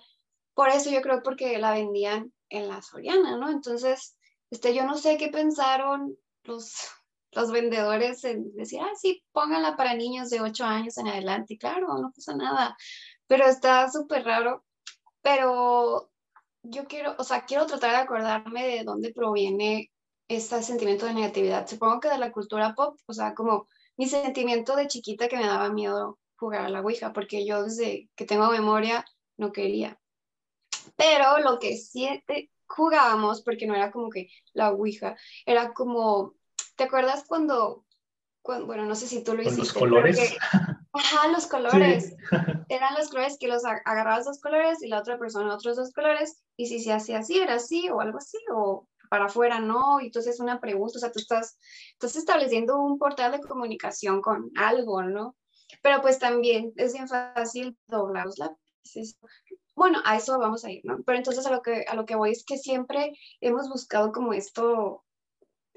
por 0.55 0.69
eso 0.69 0.91
yo 0.91 1.01
creo 1.01 1.23
porque 1.23 1.59
la 1.59 1.73
vendían 1.73 2.33
en 2.49 2.69
la 2.69 2.83
Soriana, 2.83 3.37
¿no? 3.37 3.51
Entonces, 3.51 4.17
este, 4.51 4.75
yo 4.75 4.85
no 4.85 4.97
sé 4.97 5.17
qué 5.17 5.29
pensaron 5.29 6.17
los, 6.43 6.75
los 7.35 7.51
vendedores 7.51 8.25
en 8.25 8.55
decir, 8.55 8.81
ah, 8.83 8.93
sí, 9.01 9.25
pónganla 9.33 9.77
para 9.77 9.95
niños 9.95 10.31
de 10.31 10.41
8 10.41 10.65
años 10.65 10.99
en 10.99 11.09
adelante. 11.09 11.55
Y 11.55 11.59
claro, 11.59 11.99
no 11.99 12.13
pasa 12.15 12.35
nada, 12.37 12.77
pero 13.27 13.47
está 13.47 13.91
súper 13.91 14.25
raro. 14.25 14.65
Pero 15.23 16.11
yo 16.63 16.85
quiero, 16.87 17.15
o 17.19 17.25
sea, 17.25 17.45
quiero 17.45 17.67
tratar 17.67 17.93
de 17.93 17.97
acordarme 17.99 18.67
de 18.67 18.85
dónde 18.85 19.13
proviene 19.13 19.91
este 20.29 20.63
sentimiento 20.63 21.07
de 21.07 21.15
negatividad. 21.15 21.67
Supongo 21.67 22.01
que 22.01 22.09
de 22.09 22.19
la 22.19 22.33
cultura 22.33 22.75
pop, 22.75 22.99
o 23.07 23.13
sea, 23.13 23.35
como 23.35 23.69
mi 23.97 24.09
sentimiento 24.09 24.77
de 24.77 24.89
chiquita 24.89 25.29
que 25.29 25.37
me 25.37 25.47
daba 25.47 25.71
miedo 25.71 26.19
jugar 26.37 26.67
a 26.67 26.69
la 26.69 26.81
Ouija, 26.81 27.13
porque 27.13 27.47
yo 27.47 27.63
desde 27.65 28.09
que 28.17 28.25
tengo 28.25 28.51
memoria 28.51 29.05
no 29.37 29.53
quería. 29.53 29.99
Pero 30.97 31.39
lo 31.39 31.59
que 31.59 31.77
sí 31.77 32.09
jugábamos, 32.67 33.43
porque 33.43 33.67
no 33.67 33.75
era 33.75 33.91
como 33.91 34.11
que 34.11 34.29
la 34.53 34.73
Ouija, 34.73 35.17
era 35.47 35.73
como, 35.73 36.35
¿te 36.77 36.85
acuerdas 36.85 37.25
cuando, 37.27 37.85
bueno, 38.43 38.85
no 38.85 38.95
sé 38.95 39.07
si 39.07 39.23
tú 39.23 39.35
lo 39.35 39.43
hiciste. 39.43 39.61
Los 39.61 39.73
colores. 39.73 40.37
ajá, 40.93 41.29
los 41.29 41.47
colores. 41.47 42.15
Eran 42.69 42.95
los 42.95 43.09
colores 43.09 43.37
que 43.39 43.49
los 43.49 43.65
agarrabas 43.65 44.25
dos 44.25 44.41
colores 44.41 44.83
y 44.83 44.89
la 44.89 45.01
otra 45.01 45.19
persona 45.19 45.55
otros 45.55 45.77
dos 45.77 45.93
colores, 45.93 46.43
y 46.57 46.67
si 46.67 46.81
se 46.81 46.93
hacía 46.93 47.19
así, 47.19 47.39
era 47.39 47.55
así 47.55 47.89
o 47.89 48.01
algo 48.01 48.19
así, 48.19 48.39
o 48.55 48.89
para 49.09 49.27
afuera, 49.27 49.61
¿no? 49.61 50.01
Y 50.01 50.07
entonces 50.07 50.41
una 50.41 50.61
pregunta, 50.61 50.97
o 50.97 51.01
sea, 51.01 51.13
tú 51.13 51.21
estás, 51.21 51.59
estás 51.93 52.17
estableciendo 52.17 52.81
un 52.81 52.99
portal 52.99 53.33
de 53.33 53.41
comunicación 53.41 54.21
con 54.21 54.51
algo, 54.57 55.03
¿no? 55.03 55.37
Pero 55.83 56.01
pues 56.01 56.19
también 56.19 56.73
es 56.77 56.93
bien 56.93 57.09
fácil 57.09 57.77
doblar 57.87 58.27
los 58.27 58.39
lápices. 58.39 59.19
Bueno, 59.75 60.01
a 60.05 60.17
eso 60.17 60.39
vamos 60.39 60.65
a 60.65 60.71
ir, 60.71 60.81
¿no? 60.85 60.99
Pero 61.05 61.19
entonces 61.19 61.47
a 61.47 61.51
lo 61.51 61.63
que, 61.63 61.85
a 61.89 61.95
lo 61.95 62.05
que 62.07 62.17
voy 62.17 62.31
es 62.31 62.45
que 62.45 62.59
siempre 62.59 63.13
hemos 63.41 63.69
buscado 63.69 64.13
como 64.13 64.33
esto, 64.33 65.05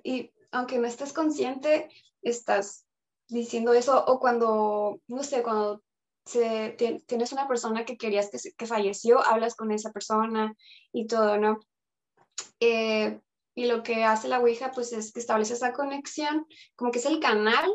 y 0.04 0.32
aunque 0.51 0.77
no 0.77 0.88
estés 0.88 1.13
consciente, 1.13 1.89
estás 2.22 2.86
diciendo 3.27 3.74
eso, 3.74 4.06
o 4.06 4.20
cuando, 4.20 5.01
no 5.08 5.24
sé, 5.24 5.44
cuando 5.44 5.84
se, 6.25 6.72
tienes 7.08 7.32
una 7.32 7.48
persona 7.48 7.86
que 7.86 7.98
querías 7.98 8.30
que, 8.30 8.38
que, 8.56 8.66
falleció, 8.66 9.22
hablas 9.25 9.56
con 9.56 9.72
esa 9.72 9.92
persona 9.92 10.54
y 10.92 11.08
todo, 11.08 11.38
¿no? 11.38 11.60
Eh, 12.60 13.20
y 13.56 13.66
lo 13.66 13.84
que 13.84 14.04
hace 14.04 14.27
la 14.27 14.39
Ouija, 14.39 14.72
pues 14.72 14.94
es 14.94 15.12
que 15.12 15.20
establece 15.20 15.54
esa 15.54 15.74
conexión, 15.74 16.46
como 16.75 16.92
que 16.92 17.00
es 17.00 17.06
el 17.06 17.20
canal 17.20 17.70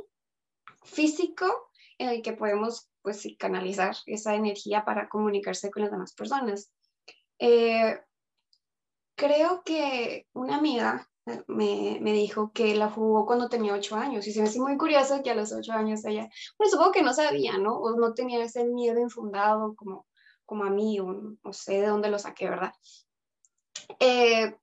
físico 0.83 1.71
en 1.99 2.09
el 2.09 2.23
que 2.23 2.33
podemos 2.33 2.89
pues 3.03 3.27
canalizar 3.39 3.97
esa 4.07 4.35
energía 4.35 4.85
para 4.85 5.09
comunicarse 5.09 5.71
con 5.71 5.83
las 5.83 5.91
demás 5.91 6.15
personas. 6.15 6.73
Eh, 7.39 7.99
creo 9.17 9.63
que 9.65 10.27
una 10.33 10.57
amiga 10.57 11.11
me, 11.25 11.99
me, 12.01 12.13
dijo 12.13 12.53
que 12.53 12.75
la 12.75 12.91
jugó 12.91 13.27
cuando 13.27 13.49
tenía 13.49 13.75
ocho 13.75 13.97
años 13.97 14.27
y 14.27 14.33
se 14.33 14.43
me 14.43 14.49
hace 14.49 14.61
muy 14.61 14.77
curioso 14.77 15.23
que 15.23 15.31
a 15.31 15.35
los 15.35 15.53
ocho 15.53 15.73
años 15.73 16.05
ella, 16.05 16.29
pues 16.57 16.71
supongo 16.71 16.93
que 16.93 17.03
no 17.03 17.15
sabía, 17.15 17.59
¿no? 17.59 17.77
O 17.77 17.97
no 17.97 18.13
tenía 18.13 18.43
ese 18.43 18.65
miedo 18.65 19.01
infundado 19.01 19.75
como, 19.77 20.07
como 20.45 20.65
a 20.65 20.71
mí, 20.71 20.99
o 20.99 21.37
no 21.43 21.53
sé 21.53 21.81
de 21.81 21.87
dónde 21.87 22.11
lo 22.11 22.19
saqué, 22.19 22.51
¿verdad? 22.51 22.73
Eh, 24.01 24.57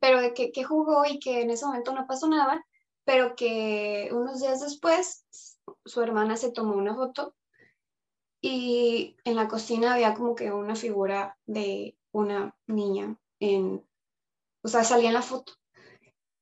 pero 0.00 0.20
de 0.20 0.34
que, 0.34 0.52
que 0.52 0.64
jugó 0.64 1.04
y 1.06 1.18
que 1.18 1.42
en 1.42 1.50
ese 1.50 1.64
momento 1.66 1.94
no 1.94 2.06
pasó 2.06 2.28
nada, 2.28 2.64
pero 3.04 3.34
que 3.34 4.10
unos 4.12 4.40
días 4.40 4.60
después 4.60 5.26
su 5.84 6.02
hermana 6.02 6.36
se 6.36 6.52
tomó 6.52 6.74
una 6.74 6.94
foto 6.94 7.34
y 8.42 9.16
en 9.24 9.36
la 9.36 9.48
cocina 9.48 9.94
había 9.94 10.14
como 10.14 10.34
que 10.34 10.52
una 10.52 10.76
figura 10.76 11.38
de 11.46 11.96
una 12.12 12.54
niña 12.66 13.16
en, 13.40 13.86
o 14.62 14.68
sea, 14.68 14.84
salía 14.84 15.08
en 15.08 15.14
la 15.14 15.22
foto 15.22 15.54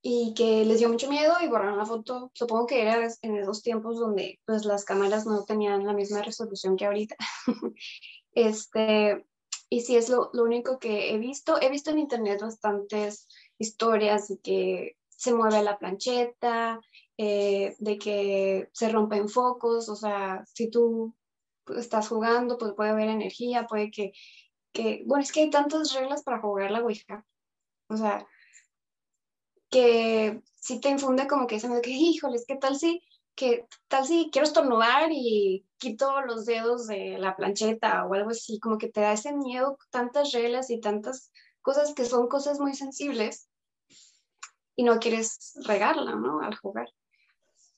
y 0.03 0.35
que 0.35 0.65
les 0.65 0.81
dio 0.81 0.89
mucho 0.89 1.09
miedo 1.09 1.35
y 1.41 1.49
borraron 1.49 1.79
la 1.79 1.87
foto. 1.87 2.33
Supongo 2.35 2.67
que 2.67 2.83
era 2.83 3.09
en 3.23 3.37
esos 3.37 3.63
tiempos 3.63 3.99
donde 3.99 4.41
pues 4.45 4.65
las 4.65 4.85
cámaras 4.85 5.27
no 5.27 5.45
tenían 5.45 5.87
la 5.87 5.93
misma 5.93 6.23
resolución 6.23 6.77
que 6.77 6.87
ahorita. 6.87 7.17
este, 8.35 9.25
y 9.71 9.81
sí 9.81 9.97
es 9.97 10.09
lo, 10.09 10.31
lo, 10.33 10.43
único 10.43 10.81
que 10.81 11.15
he 11.15 11.19
visto. 11.19 11.61
He 11.63 11.71
visto 11.71 11.91
en 11.91 12.01
internet 12.01 12.41
bastantes 12.41 13.29
historias 13.59 14.27
de 14.27 14.39
que 14.41 14.97
se 15.09 15.33
mueve 15.33 15.63
la 15.63 15.79
plancheta, 15.79 16.81
eh, 17.17 17.77
de 17.79 17.99
que 17.99 18.69
se 18.73 18.89
rompen 18.89 19.29
focos, 19.29 19.89
o 19.89 19.95
sea, 19.95 20.45
si 20.53 20.69
tú 20.69 21.15
estás 21.77 22.09
jugando, 22.09 22.59
pues 22.59 22.73
puede 22.73 22.91
haber 22.91 23.09
energía, 23.09 23.69
puede 23.69 23.93
que, 23.93 24.13
que, 24.73 25.05
bueno, 25.07 25.23
es 25.23 25.31
que 25.31 25.43
hay 25.43 25.51
tantas 25.51 25.93
reglas 25.95 26.25
para 26.25 26.41
jugar 26.41 26.73
la 26.73 26.81
Ouija, 26.81 27.25
o 27.89 27.97
sea, 27.97 28.27
que 29.73 30.41
si 30.61 30.81
te 30.81 30.91
infunde 30.91 31.27
como 31.27 31.49
que 31.49 31.57
ese 31.57 31.69
miedo 31.69 31.83
que, 31.83 31.91
híjoles, 31.91 32.45
¿qué 32.47 32.57
tal 32.57 32.77
si, 32.77 33.03
que 33.35 33.67
tal 33.89 34.07
si 34.07 34.29
quiero 34.31 34.47
estornudar 34.47 35.09
y 35.11 35.67
quito 35.79 36.21
los 36.23 36.45
dedos 36.45 36.87
de 36.87 37.19
la 37.19 37.35
plancheta 37.35 38.07
o 38.07 38.15
algo 38.15 38.31
así, 38.31 38.61
como 38.61 38.79
que 38.79 38.91
te 38.91 39.01
da 39.01 39.15
ese 39.15 39.33
miedo, 39.35 39.79
tantas 39.91 40.31
reglas 40.33 40.71
y 40.71 40.79
tantas 40.79 41.33
cosas 41.63 41.95
que 41.95 42.05
son 42.05 42.29
cosas 42.29 42.61
muy 42.61 42.75
sensibles 42.75 43.49
y 44.77 44.85
no 44.85 44.99
quieres 45.01 45.55
regarla, 45.65 46.15
¿no? 46.15 46.41
Al 46.41 46.55
jugar. 46.57 46.89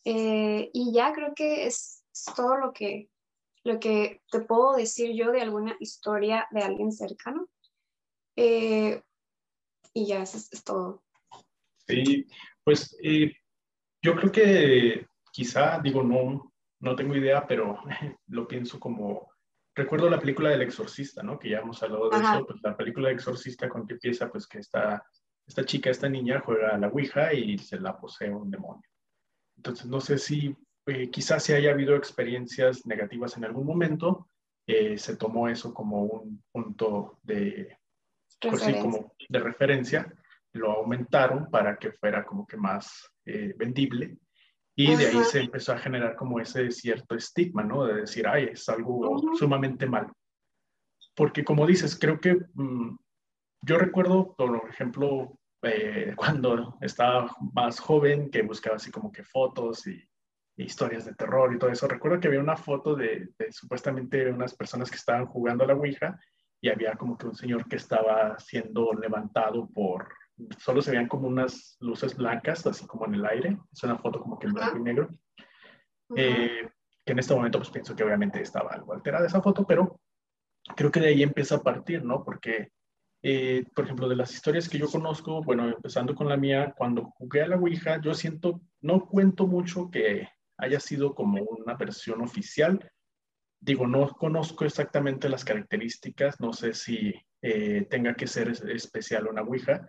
Eh, 0.04 0.70
y 0.74 0.92
ya 0.92 1.12
creo 1.12 1.32
que 1.34 1.66
es 1.66 2.02
todo 2.36 2.56
lo 2.56 2.72
que 2.72 3.08
lo 3.64 3.80
que 3.80 4.20
te 4.30 4.40
puedo 4.40 4.74
decir 4.74 5.12
yo 5.14 5.32
de 5.32 5.40
alguna 5.40 5.74
historia 5.80 6.46
de 6.50 6.60
alguien 6.60 6.92
cercano. 6.92 7.48
Eh, 8.36 9.02
y 9.94 10.06
ya, 10.06 10.22
eso 10.22 10.36
es, 10.36 10.64
todo. 10.64 11.03
Sí, 11.86 12.26
pues 12.62 12.96
eh, 13.02 13.32
yo 14.02 14.16
creo 14.16 14.32
que 14.32 15.06
quizá, 15.32 15.80
digo, 15.80 16.02
no, 16.02 16.52
no 16.80 16.96
tengo 16.96 17.16
idea, 17.16 17.46
pero 17.46 17.78
lo 18.28 18.46
pienso 18.46 18.78
como, 18.78 19.30
recuerdo 19.74 20.08
la 20.08 20.20
película 20.20 20.50
del 20.50 20.62
exorcista, 20.62 21.22
¿no? 21.22 21.38
Que 21.38 21.50
ya 21.50 21.58
hemos 21.58 21.82
hablado 21.82 22.10
de 22.10 22.16
eso, 22.16 22.46
pues 22.46 22.60
la 22.62 22.76
película 22.76 23.08
del 23.08 23.16
exorcista 23.16 23.68
con 23.68 23.86
que 23.86 23.94
empieza, 23.94 24.30
pues 24.30 24.46
que 24.46 24.58
esta, 24.58 25.04
esta 25.46 25.64
chica, 25.64 25.90
esta 25.90 26.08
niña 26.08 26.42
juega 26.44 26.74
a 26.74 26.78
la 26.78 26.88
Ouija 26.88 27.32
y 27.32 27.58
se 27.58 27.80
la 27.80 27.98
posee 27.98 28.30
un 28.30 28.50
demonio. 28.50 28.88
Entonces, 29.56 29.86
no 29.86 30.00
sé 30.00 30.18
si 30.18 30.56
eh, 30.86 31.10
quizás 31.10 31.42
si 31.42 31.52
haya 31.52 31.70
habido 31.70 31.96
experiencias 31.96 32.86
negativas 32.86 33.36
en 33.36 33.44
algún 33.44 33.66
momento, 33.66 34.28
eh, 34.66 34.98
se 34.98 35.16
tomó 35.16 35.48
eso 35.48 35.72
como 35.72 36.02
un 36.02 36.42
punto 36.52 37.18
de, 37.22 37.76
pues 38.40 38.62
como 38.80 39.14
de 39.28 39.38
referencia, 39.38 40.14
lo 40.54 40.72
aumentaron 40.72 41.50
para 41.50 41.76
que 41.76 41.92
fuera 41.92 42.24
como 42.24 42.46
que 42.46 42.56
más 42.56 43.10
eh, 43.26 43.54
vendible 43.56 44.18
y 44.76 44.96
de 44.96 45.06
ahí 45.06 45.24
se 45.24 45.40
empezó 45.40 45.72
a 45.72 45.78
generar 45.78 46.16
como 46.16 46.40
ese 46.40 46.70
cierto 46.72 47.14
estigma, 47.14 47.62
¿no? 47.62 47.84
De 47.84 47.94
decir, 47.94 48.26
ay, 48.26 48.48
es 48.52 48.68
algo 48.68 49.22
sumamente 49.38 49.86
malo. 49.86 50.12
Porque 51.14 51.44
como 51.44 51.64
dices, 51.64 51.96
creo 51.96 52.18
que 52.18 52.34
mm, 52.54 52.96
yo 53.62 53.78
recuerdo, 53.78 54.34
por 54.34 54.68
ejemplo, 54.68 55.38
cuando 56.16 56.76
estaba 56.80 57.30
más 57.54 57.78
joven, 57.78 58.30
que 58.30 58.42
buscaba 58.42 58.76
así 58.76 58.90
como 58.90 59.12
que 59.12 59.22
fotos 59.22 59.86
y 59.86 60.02
historias 60.56 61.04
de 61.04 61.14
terror 61.14 61.54
y 61.54 61.58
todo 61.58 61.70
eso. 61.70 61.86
Recuerdo 61.86 62.18
que 62.18 62.28
había 62.28 62.40
una 62.40 62.56
foto 62.56 62.96
de, 62.96 63.30
supuestamente 63.50 64.28
unas 64.30 64.54
personas 64.54 64.90
que 64.90 64.96
estaban 64.96 65.26
jugando 65.26 65.64
a 65.64 65.68
la 65.68 65.74
Ouija 65.74 66.18
y 66.60 66.68
había 66.68 66.94
como 66.96 67.16
que 67.16 67.26
un 67.26 67.34
señor 67.34 67.68
que 67.68 67.76
estaba 67.76 68.38
siendo 68.38 68.92
levantado 68.92 69.68
por, 69.68 70.08
solo 70.58 70.82
se 70.82 70.90
veían 70.90 71.08
como 71.08 71.28
unas 71.28 71.76
luces 71.80 72.16
blancas, 72.16 72.66
así 72.66 72.86
como 72.86 73.06
en 73.06 73.14
el 73.14 73.26
aire. 73.26 73.58
Es 73.72 73.82
una 73.82 73.98
foto 73.98 74.20
como 74.20 74.38
que 74.38 74.46
en 74.46 74.54
blanco 74.54 74.78
y 74.78 74.82
negro. 74.82 75.08
Eh, 76.16 76.68
que 77.04 77.12
en 77.12 77.18
este 77.18 77.34
momento 77.34 77.58
pues 77.58 77.70
pienso 77.70 77.94
que 77.94 78.04
obviamente 78.04 78.40
estaba 78.40 78.72
algo 78.72 78.92
alterada 78.92 79.26
esa 79.26 79.42
foto, 79.42 79.66
pero 79.66 80.00
creo 80.76 80.90
que 80.90 81.00
de 81.00 81.08
ahí 81.08 81.22
empieza 81.22 81.56
a 81.56 81.62
partir, 81.62 82.04
¿no? 82.04 82.24
Porque, 82.24 82.70
eh, 83.22 83.64
por 83.74 83.84
ejemplo, 83.84 84.08
de 84.08 84.16
las 84.16 84.32
historias 84.32 84.68
que 84.68 84.78
yo 84.78 84.88
conozco, 84.88 85.42
bueno, 85.42 85.68
empezando 85.68 86.14
con 86.14 86.28
la 86.28 86.36
mía, 86.36 86.74
cuando 86.76 87.04
jugué 87.18 87.42
a 87.42 87.48
la 87.48 87.56
Ouija, 87.56 88.00
yo 88.00 88.14
siento, 88.14 88.60
no 88.80 89.06
cuento 89.06 89.46
mucho 89.46 89.90
que 89.90 90.28
haya 90.58 90.80
sido 90.80 91.14
como 91.14 91.42
una 91.42 91.74
versión 91.74 92.22
oficial. 92.22 92.90
Digo, 93.60 93.86
no 93.86 94.08
conozco 94.08 94.64
exactamente 94.64 95.28
las 95.28 95.44
características, 95.44 96.40
no 96.40 96.52
sé 96.52 96.74
si 96.74 97.14
eh, 97.42 97.86
tenga 97.90 98.14
que 98.14 98.26
ser 98.26 98.48
especial 98.48 99.26
una 99.26 99.42
Ouija. 99.42 99.86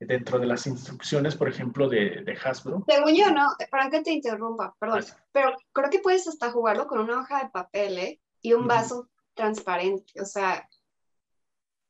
Dentro 0.00 0.38
de 0.38 0.46
las 0.46 0.66
instrucciones, 0.66 1.34
por 1.34 1.48
ejemplo, 1.48 1.88
de, 1.88 2.22
de 2.24 2.38
Hasbro. 2.44 2.84
Según 2.86 3.16
yo, 3.16 3.30
no, 3.32 3.48
para 3.70 3.90
que 3.90 4.02
te 4.02 4.12
interrumpa, 4.12 4.76
perdón, 4.78 5.04
pero 5.32 5.56
creo 5.72 5.90
que 5.90 5.98
puedes 5.98 6.28
hasta 6.28 6.52
jugarlo 6.52 6.86
con 6.86 7.00
una 7.00 7.20
hoja 7.20 7.42
de 7.42 7.50
papel 7.50 7.98
¿eh? 7.98 8.20
y 8.40 8.52
un 8.52 8.68
vaso 8.68 9.08
transparente, 9.34 10.20
o 10.20 10.24
sea, 10.24 10.68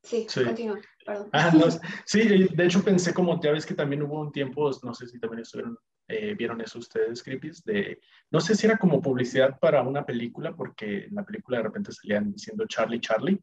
sí, 0.03 0.27
sí. 0.29 0.43
continúa. 0.43 0.81
Perdón. 1.05 1.29
Ah, 1.33 1.50
no, 1.53 1.67
sí, 2.07 2.49
de 2.49 2.65
hecho 2.65 2.83
pensé 2.83 3.12
como, 3.12 3.38
ya 3.43 3.53
ves 3.53 3.67
que 3.67 3.75
también 3.75 4.03
hubo 4.03 4.21
un 4.21 4.33
tiempo, 4.33 4.71
no 4.83 4.95
sé 4.95 5.07
si 5.07 5.21
también 5.21 5.43
estuvieron 5.43 5.79
eh, 6.11 6.35
vieron 6.35 6.59
eso 6.62 6.79
ustedes, 6.79 7.23
Creepies, 7.23 7.62
de, 7.65 8.00
no 8.31 8.41
sé 8.41 8.55
si 8.55 8.67
era 8.67 8.79
como 8.79 9.03
publicidad 9.03 9.59
para 9.59 9.83
una 9.83 10.07
película, 10.07 10.57
porque 10.57 11.05
en 11.05 11.15
la 11.15 11.23
película 11.23 11.59
de 11.59 11.65
repente 11.65 11.93
salían 11.93 12.33
diciendo 12.33 12.65
Charlie, 12.67 13.00
Charlie. 13.00 13.38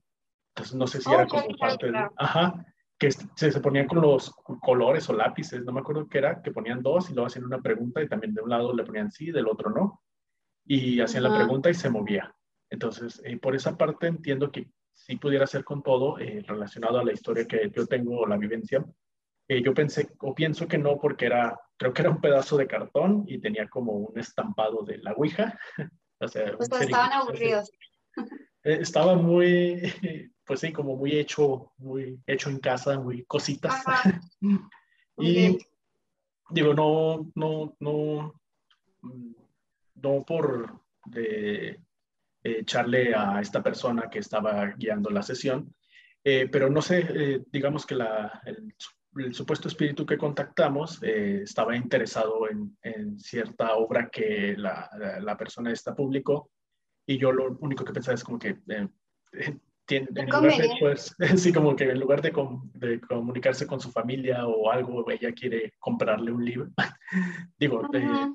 Entonces 0.50 0.76
no 0.76 0.88
sé 0.88 1.00
si 1.00 1.14
era 1.14 1.28
como 1.28 1.56
parte 1.58 1.92
de... 1.92 2.10
Ajá, 2.18 2.66
que 2.98 3.12
se, 3.12 3.52
se, 3.52 3.60
ponían 3.60 3.88
con 3.88 4.02
los 4.02 4.32
colores 4.62 5.10
o 5.10 5.14
lápices, 5.14 5.64
no 5.64 5.74
me 5.74 5.82
acuerdo 5.82 6.08
qué 6.08 6.20
era, 6.20 6.42
que 6.42 6.52
ponían 6.52 6.82
dos 6.82 7.10
y 7.10 7.14
luego 7.14 7.28
hacían 7.28 7.46
una 7.46 7.62
pregunta 7.62 8.02
y 8.02 8.08
también 8.08 8.34
de 8.34 8.42
un 8.42 8.50
lado 8.50 8.74
le 8.74 8.84
ponían 8.84 9.12
sí, 9.12 9.32
del 9.32 9.48
otro 9.48 9.70
no. 9.70 10.02
Y 10.66 11.00
hacían 11.00 11.24
la 11.24 11.36
pregunta 11.36 11.70
y 11.70 11.74
se 11.74 11.90
movía. 11.90 12.34
Entonces, 12.70 13.22
eh, 13.24 13.38
por 13.38 13.56
esa 13.56 13.78
parte 13.78 14.08
entiendo 14.08 14.52
que 14.52 14.68
si 14.96 15.18
pudiera 15.18 15.46
ser 15.46 15.64
con 15.64 15.84
todo 15.84 16.18
eh, 16.20 16.44
relacionado 16.48 17.00
a 17.00 17.04
la 17.04 17.14
historia 17.14 17.46
que 17.46 17.70
yo 17.76 17.86
tengo 17.86 18.20
o 18.20 18.28
la 18.28 18.38
vivencia. 18.38 18.84
Eh, 19.48 19.62
yo 19.62 19.74
pensé 19.74 20.10
o 20.20 20.34
pienso 20.34 20.68
que 20.68 20.78
no 20.78 20.98
porque 20.98 21.28
era, 21.28 21.60
creo 21.78 21.94
que 21.94 22.02
era 22.02 22.12
un 22.12 22.22
pedazo 22.22 22.58
de 22.58 22.66
cartón 22.66 23.26
y 23.28 23.38
tenía 23.40 23.68
como 23.68 23.92
un 23.92 24.18
estampado 24.18 24.84
de 24.84 24.98
la 25.00 25.12
Ouija. 25.14 25.60
o 26.20 26.28
sea, 26.28 26.58
pues 26.58 26.70
estaban 26.82 27.12
aburridos. 27.12 27.70
Eh, 28.64 28.80
estaba 28.82 29.16
muy, 29.16 29.94
pues 30.46 30.60
sí, 30.60 30.72
como 30.72 30.96
muy 30.96 31.14
hecho, 31.14 31.74
muy 31.78 32.22
hecho 32.28 32.50
en 32.50 32.60
casa, 32.60 33.00
muy 33.00 33.24
cositas. 33.26 33.84
y 35.18 35.58
digo, 36.50 36.74
no, 36.74 37.32
no, 37.36 37.76
no, 37.80 38.42
no 39.96 40.24
por 40.26 40.82
de 41.06 41.80
echarle 42.44 43.14
a 43.16 43.42
esta 43.42 43.64
persona 43.64 44.10
que 44.10 44.20
estaba 44.20 44.68
guiando 44.78 45.10
la 45.10 45.24
sesión, 45.24 45.74
eh, 46.24 46.48
pero 46.52 46.70
no 46.70 46.82
sé, 46.82 47.06
eh, 47.10 47.44
digamos 47.52 47.86
que 47.86 47.96
la, 47.96 48.42
el, 48.46 48.74
supuesto 49.34 49.70
espíritu 49.70 50.06
que 50.06 50.18
contactamos 50.18 51.02
estaba 51.02 51.74
interesado 51.74 52.50
en, 52.50 52.78
en, 52.82 53.18
cierta 53.18 53.76
obra 53.76 54.10
que 54.10 54.56
la, 54.58 54.90
la, 55.22 55.38
persona 55.38 55.72
esta 55.72 55.96
publicó 55.96 56.52
y 57.06 57.18
yo 57.18 57.32
lo 57.32 57.58
único 57.62 57.86
que 57.86 57.94
pensaba 57.94 58.16
es 58.16 58.26
como 58.26 58.38
que 58.38 58.58
eh, 58.68 58.90
tiene, 59.86 60.08
en 60.16 60.26
lugar 60.26 60.58
de, 60.58 60.70
pues, 60.80 61.16
sí, 61.38 61.54
como 61.54 61.76
que 61.76 61.86
en 61.86 62.00
lugar 62.00 62.22
de, 62.22 62.34
de, 62.74 63.02
comunicarse 63.02 63.68
con 63.68 63.80
su 63.80 63.92
familia 63.92 64.48
o 64.48 64.72
algo, 64.72 65.10
ella 65.10 65.32
quiere 65.34 65.74
comprarle 65.80 66.32
un 66.32 66.44
libro. 66.44 66.70
Digo, 67.60 67.82
eh, 67.94 68.34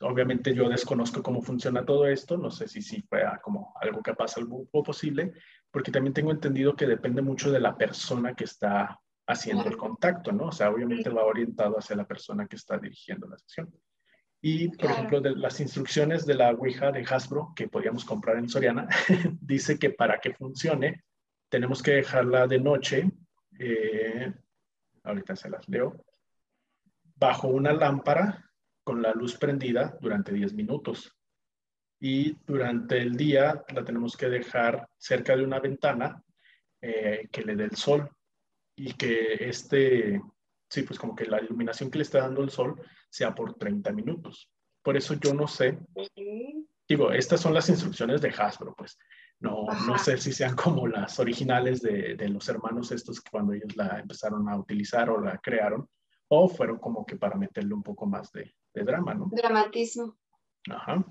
obviamente 0.00 0.54
yo 0.54 0.68
desconozco 0.68 1.22
cómo 1.22 1.42
funciona 1.42 1.84
todo 1.84 2.06
esto, 2.06 2.36
no 2.36 2.50
sé 2.50 2.68
si 2.68 2.82
sí 2.82 3.02
fue 3.08 3.22
como 3.42 3.74
algo 3.80 4.02
que 4.02 4.14
pasa 4.14 4.40
lo 4.40 4.64
posible, 4.82 5.32
porque 5.70 5.90
también 5.90 6.14
tengo 6.14 6.30
entendido 6.30 6.76
que 6.76 6.86
depende 6.86 7.22
mucho 7.22 7.50
de 7.50 7.60
la 7.60 7.76
persona 7.76 8.34
que 8.34 8.44
está 8.44 8.98
haciendo 9.26 9.64
el 9.64 9.76
contacto, 9.76 10.32
¿no? 10.32 10.46
O 10.46 10.52
sea, 10.52 10.70
obviamente 10.70 11.08
va 11.08 11.24
orientado 11.24 11.78
hacia 11.78 11.96
la 11.96 12.06
persona 12.06 12.46
que 12.46 12.56
está 12.56 12.78
dirigiendo 12.78 13.28
la 13.28 13.38
sesión. 13.38 13.72
Y, 14.44 14.68
por 14.76 14.90
ejemplo, 14.90 15.20
de 15.20 15.36
las 15.36 15.60
instrucciones 15.60 16.26
de 16.26 16.34
la 16.34 16.50
Ouija 16.50 16.90
de 16.90 17.06
Hasbro 17.08 17.52
que 17.54 17.68
podíamos 17.68 18.04
comprar 18.04 18.36
en 18.38 18.48
Soriana, 18.48 18.88
dice 19.40 19.78
que 19.78 19.90
para 19.90 20.18
que 20.18 20.34
funcione 20.34 21.04
tenemos 21.48 21.80
que 21.80 21.92
dejarla 21.92 22.48
de 22.48 22.58
noche, 22.58 23.08
eh, 23.56 24.32
ahorita 25.04 25.36
se 25.36 25.48
las 25.48 25.68
leo, 25.68 26.04
bajo 27.14 27.46
una 27.46 27.72
lámpara 27.72 28.50
con 28.82 29.00
la 29.00 29.12
luz 29.12 29.36
prendida 29.36 29.96
durante 30.00 30.32
10 30.32 30.54
minutos. 30.54 31.16
Y 32.00 32.36
durante 32.44 32.98
el 32.98 33.14
día 33.14 33.64
la 33.72 33.84
tenemos 33.84 34.16
que 34.16 34.28
dejar 34.28 34.88
cerca 34.98 35.36
de 35.36 35.44
una 35.44 35.60
ventana 35.60 36.20
eh, 36.80 37.28
que 37.30 37.42
le 37.42 37.54
dé 37.54 37.64
el 37.64 37.76
sol 37.76 38.10
y 38.74 38.94
que 38.94 39.36
este, 39.38 40.20
sí, 40.68 40.82
pues 40.82 40.98
como 40.98 41.14
que 41.14 41.26
la 41.26 41.40
iluminación 41.40 41.92
que 41.92 41.98
le 41.98 42.02
está 42.02 42.22
dando 42.22 42.42
el 42.42 42.50
sol 42.50 42.82
sea 43.12 43.34
por 43.34 43.54
30 43.54 43.92
minutos. 43.92 44.50
Por 44.82 44.96
eso 44.96 45.14
yo 45.14 45.34
no 45.34 45.46
sé, 45.46 45.78
digo, 46.88 47.12
estas 47.12 47.40
son 47.40 47.54
las 47.54 47.68
instrucciones 47.68 48.20
de 48.22 48.30
Hasbro, 48.30 48.74
pues 48.74 48.98
no, 49.38 49.66
no 49.86 49.98
sé 49.98 50.16
si 50.16 50.32
sean 50.32 50.56
como 50.56 50.86
las 50.86 51.20
originales 51.20 51.82
de, 51.82 52.16
de, 52.16 52.28
los 52.28 52.48
hermanos 52.48 52.90
estos 52.90 53.20
cuando 53.20 53.52
ellos 53.52 53.76
la 53.76 54.00
empezaron 54.00 54.48
a 54.48 54.56
utilizar 54.56 55.10
o 55.10 55.20
la 55.20 55.38
crearon, 55.38 55.88
o 56.28 56.48
fueron 56.48 56.78
como 56.78 57.04
que 57.04 57.16
para 57.16 57.36
meterle 57.36 57.74
un 57.74 57.82
poco 57.82 58.06
más 58.06 58.32
de, 58.32 58.54
de 58.72 58.82
drama, 58.82 59.14
¿no? 59.14 59.28
Dramatismo. 59.30 60.16
Ajá. 60.70 61.04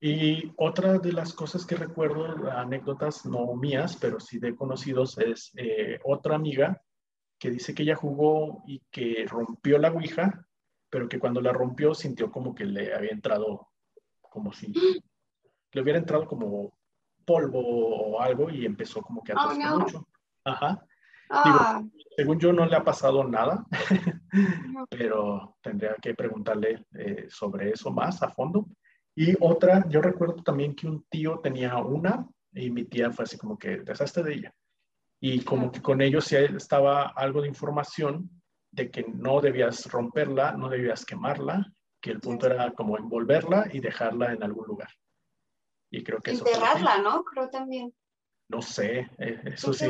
Y 0.00 0.52
otra 0.56 0.98
de 0.98 1.12
las 1.12 1.32
cosas 1.32 1.66
que 1.66 1.74
recuerdo, 1.74 2.50
anécdotas 2.50 3.26
no 3.26 3.54
mías, 3.56 3.96
pero 3.96 4.20
sí 4.20 4.38
de 4.38 4.54
conocidos, 4.54 5.18
es 5.18 5.50
eh, 5.56 5.98
otra 6.04 6.36
amiga 6.36 6.80
que 7.38 7.50
dice 7.50 7.74
que 7.74 7.82
ella 7.82 7.96
jugó 7.96 8.62
y 8.66 8.80
que 8.90 9.26
rompió 9.26 9.78
la 9.78 9.90
Ouija, 9.90 10.45
pero 10.96 11.10
que 11.10 11.18
cuando 11.18 11.42
la 11.42 11.52
rompió 11.52 11.92
sintió 11.92 12.30
como 12.32 12.54
que 12.54 12.64
le 12.64 12.94
había 12.94 13.10
entrado, 13.10 13.68
como 14.22 14.50
si 14.50 14.72
le 14.72 15.82
hubiera 15.82 15.98
entrado 15.98 16.26
como 16.26 16.72
polvo 17.22 17.60
o 17.60 18.18
algo 18.18 18.48
y 18.48 18.64
empezó 18.64 19.02
como 19.02 19.22
que 19.22 19.32
a 19.32 19.36
oh, 19.36 19.78
mucho. 19.78 20.08
Ajá. 20.42 20.82
Ah. 21.28 21.82
según 22.16 22.40
yo 22.40 22.50
no 22.50 22.64
le 22.64 22.76
ha 22.76 22.82
pasado 22.82 23.24
nada, 23.24 23.66
pero 24.88 25.58
tendría 25.60 25.94
que 26.00 26.14
preguntarle 26.14 26.86
eh, 26.94 27.26
sobre 27.28 27.72
eso 27.72 27.90
más 27.90 28.22
a 28.22 28.30
fondo. 28.30 28.66
Y 29.14 29.34
otra, 29.38 29.86
yo 29.90 30.00
recuerdo 30.00 30.36
también 30.36 30.74
que 30.74 30.86
un 30.86 31.04
tío 31.10 31.40
tenía 31.40 31.76
una 31.76 32.26
y 32.54 32.70
mi 32.70 32.84
tía 32.84 33.12
fue 33.12 33.24
así 33.24 33.36
como 33.36 33.58
que 33.58 33.80
deshazte 33.80 34.22
de 34.22 34.32
ella 34.32 34.54
y 35.20 35.44
como 35.44 35.70
que 35.70 35.82
con 35.82 36.00
ellos 36.00 36.30
ya 36.30 36.38
estaba 36.38 37.08
algo 37.08 37.42
de 37.42 37.48
información 37.48 38.30
de 38.76 38.90
que 38.90 39.04
no 39.08 39.40
debías 39.40 39.90
romperla, 39.90 40.52
no 40.52 40.68
debías 40.68 41.06
quemarla, 41.06 41.72
que 42.00 42.10
el 42.10 42.20
punto 42.20 42.46
era 42.46 42.70
como 42.72 42.98
envolverla 42.98 43.68
y 43.72 43.80
dejarla 43.80 44.32
en 44.32 44.42
algún 44.42 44.66
lugar. 44.66 44.90
Y 45.90 46.04
creo 46.04 46.20
que 46.20 46.32
Enterrarla, 46.32 46.98
¿no? 46.98 47.24
Creo 47.24 47.48
también. 47.48 47.94
No 48.48 48.60
sé, 48.60 49.10
eh, 49.18 49.40
eso 49.46 49.72
sí. 49.72 49.86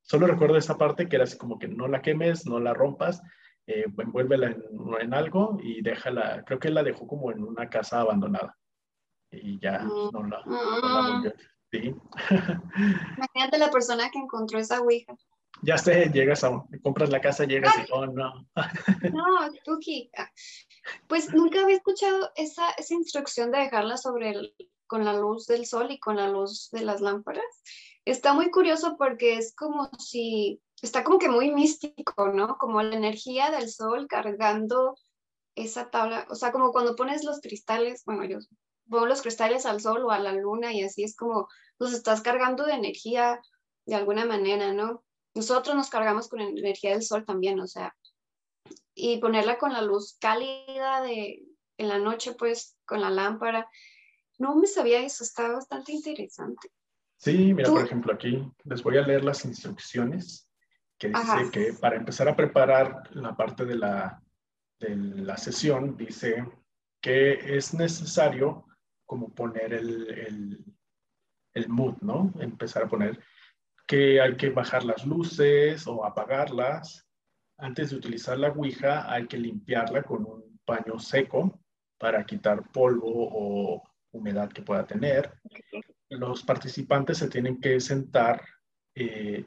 solo 0.00 0.26
recuerdo 0.26 0.56
esa 0.56 0.78
parte 0.78 1.08
que 1.08 1.16
era 1.16 1.24
así 1.24 1.36
como 1.36 1.58
que 1.58 1.68
no 1.68 1.86
la 1.86 2.00
quemes, 2.00 2.46
no 2.46 2.58
la 2.58 2.72
rompas, 2.72 3.22
eh, 3.66 3.84
envuélvela 3.98 4.46
en, 4.46 4.62
en, 5.00 5.14
algo 5.14 5.58
y 5.62 5.82
déjala, 5.82 6.42
creo 6.44 6.58
que 6.58 6.70
la 6.70 6.82
dejó 6.82 7.06
como 7.06 7.30
en 7.30 7.44
una 7.44 7.68
casa 7.68 8.00
abandonada. 8.00 8.56
Y 9.30 9.60
ya 9.60 9.80
mm. 9.80 10.10
no 10.12 10.22
la, 10.22 10.42
no 10.46 10.88
la 10.88 11.10
volvió. 11.12 11.32
Sí. 11.70 11.94
Imagínate 13.18 13.58
la 13.58 13.70
persona 13.70 14.10
que 14.10 14.18
encontró 14.18 14.58
esa 14.58 14.80
Ouija. 14.80 15.14
Ya 15.62 15.76
llegas 15.76 16.44
a, 16.44 16.64
compras 16.82 17.10
la 17.10 17.20
casa, 17.20 17.44
llegas 17.44 17.74
y, 17.78 17.92
oh, 17.92 18.06
no. 18.06 18.46
no, 19.12 19.52
Tuki. 19.64 20.10
Ah, 20.16 20.30
pues 21.06 21.32
nunca 21.32 21.62
había 21.62 21.76
escuchado 21.76 22.30
esa, 22.36 22.70
esa 22.72 22.94
instrucción 22.94 23.50
de 23.50 23.58
dejarla 23.58 23.96
sobre 23.96 24.54
con 24.86 25.04
la 25.04 25.12
luz 25.12 25.46
del 25.46 25.66
sol 25.66 25.90
y 25.90 26.00
con 26.00 26.16
la 26.16 26.28
luz 26.28 26.70
de 26.72 26.82
las 26.82 27.00
lámparas. 27.00 27.44
Está 28.04 28.32
muy 28.32 28.50
curioso 28.50 28.96
porque 28.96 29.36
es 29.36 29.54
como 29.54 29.90
si, 29.98 30.62
está 30.80 31.04
como 31.04 31.18
que 31.18 31.28
muy 31.28 31.52
místico, 31.52 32.28
¿no? 32.28 32.56
Como 32.56 32.82
la 32.82 32.96
energía 32.96 33.50
del 33.50 33.68
sol 33.68 34.06
cargando 34.08 34.96
esa 35.54 35.90
tabla, 35.90 36.26
o 36.30 36.34
sea, 36.34 36.52
como 36.52 36.72
cuando 36.72 36.96
pones 36.96 37.24
los 37.24 37.40
cristales, 37.40 38.02
bueno, 38.06 38.24
yo 38.24 38.38
pongo 38.88 39.06
los 39.06 39.22
cristales 39.22 39.66
al 39.66 39.80
sol 39.80 40.04
o 40.04 40.10
a 40.10 40.18
la 40.18 40.32
luna 40.32 40.72
y 40.72 40.82
así 40.82 41.04
es 41.04 41.16
como 41.16 41.48
los 41.78 41.92
estás 41.92 42.22
cargando 42.22 42.64
de 42.64 42.72
energía 42.72 43.40
de 43.84 43.94
alguna 43.94 44.24
manera, 44.24 44.72
¿no? 44.72 45.04
Nosotros 45.34 45.76
nos 45.76 45.90
cargamos 45.90 46.28
con 46.28 46.40
energía 46.40 46.92
del 46.92 47.02
sol 47.02 47.24
también, 47.24 47.60
o 47.60 47.66
sea, 47.66 47.94
y 48.94 49.18
ponerla 49.18 49.58
con 49.58 49.72
la 49.72 49.82
luz 49.82 50.16
cálida 50.20 51.00
de 51.02 51.44
en 51.78 51.88
la 51.88 51.98
noche, 51.98 52.34
pues, 52.34 52.76
con 52.84 53.00
la 53.00 53.10
lámpara. 53.10 53.68
No 54.38 54.56
me 54.56 54.66
sabía 54.66 55.00
eso, 55.00 55.24
está 55.24 55.48
bastante 55.52 55.92
interesante. 55.92 56.70
Sí, 57.16 57.54
mira, 57.54 57.70
por 57.70 57.84
ejemplo, 57.84 58.12
aquí 58.12 58.50
les 58.64 58.82
voy 58.82 58.96
a 58.96 59.02
leer 59.02 59.24
las 59.24 59.44
instrucciones 59.44 60.48
que 60.98 61.08
dice 61.08 61.50
que 61.52 61.72
para 61.72 61.96
empezar 61.96 62.28
a 62.28 62.36
preparar 62.36 63.14
la 63.14 63.36
parte 63.36 63.64
de 63.64 63.76
la, 63.76 64.22
de 64.80 64.96
la 64.96 65.36
sesión, 65.36 65.96
dice 65.96 66.44
que 67.00 67.56
es 67.56 67.74
necesario 67.74 68.66
como 69.06 69.32
poner 69.32 69.72
el, 69.72 70.10
el, 70.10 70.64
el 71.54 71.68
mood, 71.68 71.96
¿no? 72.00 72.32
Empezar 72.40 72.84
a 72.84 72.88
poner 72.88 73.22
que 73.88 74.20
hay 74.20 74.36
que 74.36 74.50
bajar 74.50 74.84
las 74.84 75.04
luces 75.06 75.86
o 75.86 76.04
apagarlas. 76.04 77.06
Antes 77.56 77.90
de 77.90 77.96
utilizar 77.96 78.38
la 78.38 78.50
Ouija 78.50 79.10
hay 79.10 79.26
que 79.26 79.38
limpiarla 79.38 80.02
con 80.02 80.26
un 80.26 80.60
paño 80.64 80.98
seco 80.98 81.58
para 81.98 82.24
quitar 82.24 82.70
polvo 82.70 83.08
o 83.10 83.82
humedad 84.12 84.50
que 84.50 84.62
pueda 84.62 84.86
tener. 84.86 85.32
Los 86.10 86.42
participantes 86.42 87.16
se 87.18 87.28
tienen 87.28 87.60
que 87.60 87.80
sentar. 87.80 88.44
Eh, 88.94 89.46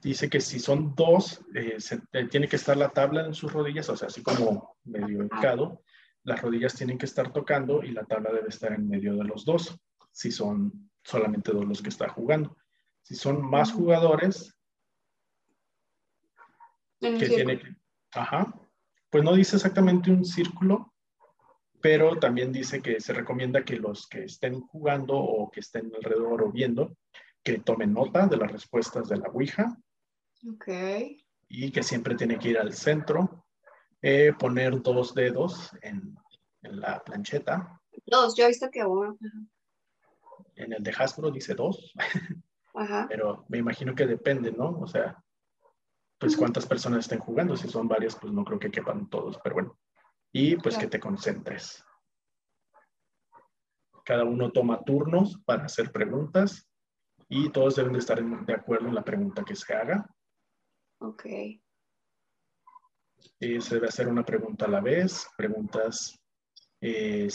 dice 0.00 0.30
que 0.30 0.40
si 0.40 0.60
son 0.60 0.94
dos, 0.94 1.44
eh, 1.54 1.76
eh, 2.12 2.28
tiene 2.28 2.48
que 2.48 2.56
estar 2.56 2.76
la 2.76 2.90
tabla 2.90 3.26
en 3.26 3.34
sus 3.34 3.52
rodillas, 3.52 3.88
o 3.88 3.96
sea, 3.96 4.06
así 4.06 4.22
como 4.22 4.76
medio 4.84 5.24
hincado, 5.24 5.82
las 6.22 6.40
rodillas 6.40 6.74
tienen 6.74 6.98
que 6.98 7.06
estar 7.06 7.32
tocando 7.32 7.82
y 7.82 7.90
la 7.90 8.04
tabla 8.04 8.30
debe 8.32 8.48
estar 8.48 8.72
en 8.72 8.88
medio 8.88 9.16
de 9.16 9.24
los 9.24 9.44
dos, 9.44 9.76
si 10.12 10.30
son 10.30 10.90
solamente 11.02 11.50
dos 11.52 11.64
los 11.64 11.82
que 11.82 11.88
están 11.88 12.10
jugando. 12.10 12.56
Si 13.10 13.16
son 13.16 13.42
más 13.42 13.72
jugadores, 13.72 14.56
que 17.00 17.28
tiene 17.28 17.58
que, 17.58 17.74
ajá, 18.12 18.54
pues 19.10 19.24
no 19.24 19.34
dice 19.34 19.56
exactamente 19.56 20.12
un 20.12 20.24
círculo, 20.24 20.94
pero 21.80 22.20
también 22.20 22.52
dice 22.52 22.80
que 22.80 23.00
se 23.00 23.12
recomienda 23.12 23.64
que 23.64 23.74
los 23.74 24.06
que 24.06 24.22
estén 24.22 24.60
jugando 24.60 25.16
o 25.16 25.50
que 25.50 25.58
estén 25.58 25.90
alrededor 25.92 26.40
o 26.44 26.52
viendo 26.52 26.96
que 27.42 27.58
tome 27.58 27.88
nota 27.88 28.28
de 28.28 28.36
las 28.36 28.52
respuestas 28.52 29.08
de 29.08 29.16
la 29.16 29.28
Ouija. 29.30 29.76
Ok. 30.48 30.68
Y 31.48 31.72
que 31.72 31.82
siempre 31.82 32.14
tiene 32.14 32.38
que 32.38 32.50
ir 32.50 32.58
al 32.58 32.72
centro, 32.74 33.44
eh, 34.02 34.32
poner 34.38 34.80
dos 34.82 35.14
dedos 35.14 35.76
en, 35.82 36.16
en, 36.62 36.78
la 36.78 37.02
plancheta. 37.02 37.82
Dos, 38.06 38.36
yo 38.36 38.44
he 38.44 38.48
visto 38.48 38.70
que 38.70 38.84
uno. 38.84 39.18
En 40.54 40.74
el 40.74 40.80
de 40.84 40.94
Hasbro 40.96 41.32
dice 41.32 41.56
dos. 41.56 41.92
Ajá. 42.74 43.06
Pero 43.08 43.44
me 43.48 43.58
imagino 43.58 43.94
que 43.94 44.06
depende, 44.06 44.52
¿no? 44.52 44.78
O 44.80 44.86
sea, 44.86 45.22
pues 46.18 46.36
cuántas 46.36 46.66
personas 46.66 47.00
estén 47.00 47.18
jugando. 47.18 47.56
Si 47.56 47.68
son 47.68 47.88
varias, 47.88 48.16
pues 48.16 48.32
no 48.32 48.44
creo 48.44 48.58
que 48.58 48.70
quepan 48.70 49.08
todos, 49.08 49.38
pero 49.42 49.54
bueno. 49.54 49.78
Y 50.32 50.56
pues 50.56 50.78
que 50.78 50.86
te 50.86 51.00
concentres. 51.00 51.84
Cada 54.04 54.24
uno 54.24 54.50
toma 54.52 54.82
turnos 54.84 55.40
para 55.44 55.64
hacer 55.64 55.90
preguntas 55.92 56.68
y 57.28 57.50
todos 57.50 57.76
deben 57.76 57.92
de 57.92 57.98
estar 58.00 58.22
de 58.22 58.54
acuerdo 58.54 58.88
en 58.88 58.94
la 58.94 59.04
pregunta 59.04 59.44
que 59.44 59.54
se 59.56 59.74
haga. 59.74 60.08
Ok. 61.00 61.24
Y 63.38 63.60
se 63.60 63.74
debe 63.74 63.88
hacer 63.88 64.08
una 64.08 64.24
pregunta 64.24 64.66
a 64.66 64.68
la 64.68 64.80
vez, 64.80 65.28
preguntas, 65.36 66.18
que 66.80 67.28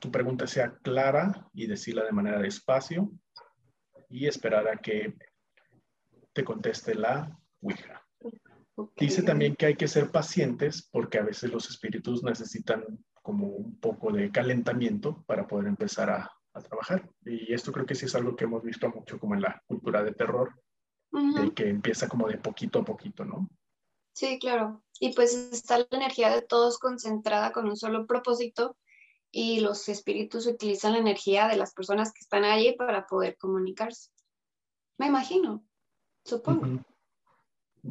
tu 0.00 0.10
pregunta 0.10 0.46
sea 0.46 0.76
clara 0.78 1.48
y 1.52 1.66
decirla 1.66 2.04
de 2.04 2.12
manera 2.12 2.38
despacio 2.40 3.10
y 4.10 4.26
esperar 4.26 4.68
a 4.68 4.76
que 4.76 5.14
te 6.32 6.44
conteste 6.44 6.94
la 6.94 7.38
Ouija. 7.62 8.04
Dice 8.96 9.22
también 9.22 9.56
que 9.56 9.66
hay 9.66 9.76
que 9.76 9.88
ser 9.88 10.10
pacientes 10.10 10.88
porque 10.90 11.18
a 11.18 11.22
veces 11.22 11.50
los 11.50 11.68
espíritus 11.68 12.22
necesitan 12.22 12.84
como 13.22 13.48
un 13.48 13.78
poco 13.78 14.12
de 14.12 14.30
calentamiento 14.30 15.22
para 15.26 15.46
poder 15.46 15.68
empezar 15.68 16.10
a, 16.10 16.30
trabajar. 16.68 17.08
Y 17.24 17.54
esto 17.54 17.72
creo 17.72 17.86
que 17.86 17.94
sí 17.94 18.06
es 18.06 18.14
algo 18.14 18.36
que 18.36 18.44
hemos 18.44 18.62
visto 18.62 18.90
mucho 18.90 19.18
como 19.18 19.34
en 19.34 19.42
la 19.42 19.62
cultura 19.66 20.02
de 20.02 20.12
terror, 20.12 20.60
de 21.12 21.54
que 21.54 21.68
empieza 21.68 22.08
como 22.08 22.28
de 22.28 22.38
poquito 22.38 22.80
a 22.80 22.84
poquito, 22.84 23.24
¿no? 23.24 23.48
Sí, 24.12 24.38
claro. 24.38 24.82
Y 24.98 25.14
pues 25.14 25.32
está 25.34 25.78
la 25.78 25.86
energía 25.92 26.28
de 26.30 26.42
todos 26.42 26.78
concentrada 26.78 27.52
con 27.52 27.68
un 27.68 27.76
solo 27.76 28.06
propósito 28.06 28.76
y 29.30 29.60
los 29.60 29.88
espíritus 29.88 30.46
utilizan 30.46 30.92
la 30.92 30.98
energía 30.98 31.48
de 31.48 31.56
las 31.56 31.72
personas 31.72 32.12
que 32.12 32.20
están 32.20 32.44
allí 32.44 32.72
para 32.72 33.06
poder 33.06 33.36
comunicarse. 33.36 34.10
Me 34.98 35.06
imagino, 35.06 35.64
supongo. 36.24 36.82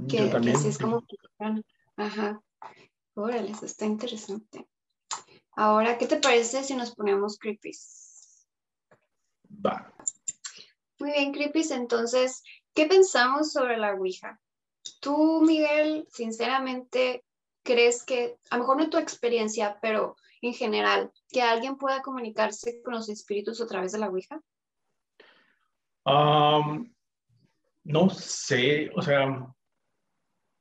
Que, 0.07 0.27
también, 0.27 0.55
así 0.55 0.67
es 0.67 0.77
como 0.77 1.03
Ajá. 1.95 2.41
Órale, 3.15 3.51
eso 3.51 3.65
está 3.65 3.85
interesante. 3.85 4.67
Ahora, 5.51 5.97
¿qué 5.97 6.07
te 6.07 6.17
parece 6.17 6.63
si 6.63 6.75
nos 6.75 6.95
ponemos 6.95 7.37
creepies? 7.37 8.47
Va. 9.65 9.93
Muy 10.99 11.11
bien, 11.11 11.33
creepies. 11.33 11.71
Entonces, 11.71 12.43
¿qué 12.73 12.85
pensamos 12.85 13.51
sobre 13.51 13.77
la 13.77 13.93
Ouija? 13.95 14.39
Tú, 15.01 15.41
Miguel, 15.41 16.07
sinceramente, 16.11 17.25
crees 17.63 18.03
que, 18.03 18.37
a 18.49 18.55
lo 18.55 18.63
mejor 18.63 18.77
no 18.77 18.89
tu 18.89 18.97
experiencia, 18.97 19.79
pero 19.81 20.15
en 20.41 20.53
general, 20.53 21.11
que 21.29 21.41
alguien 21.41 21.77
pueda 21.77 22.01
comunicarse 22.01 22.81
con 22.81 22.93
los 22.93 23.09
espíritus 23.09 23.61
a 23.61 23.67
través 23.67 23.91
de 23.91 23.99
la 23.99 24.09
Ouija? 24.09 24.41
no 27.83 28.09
sé, 28.09 28.89
o 28.95 29.01
sea, 29.01 29.47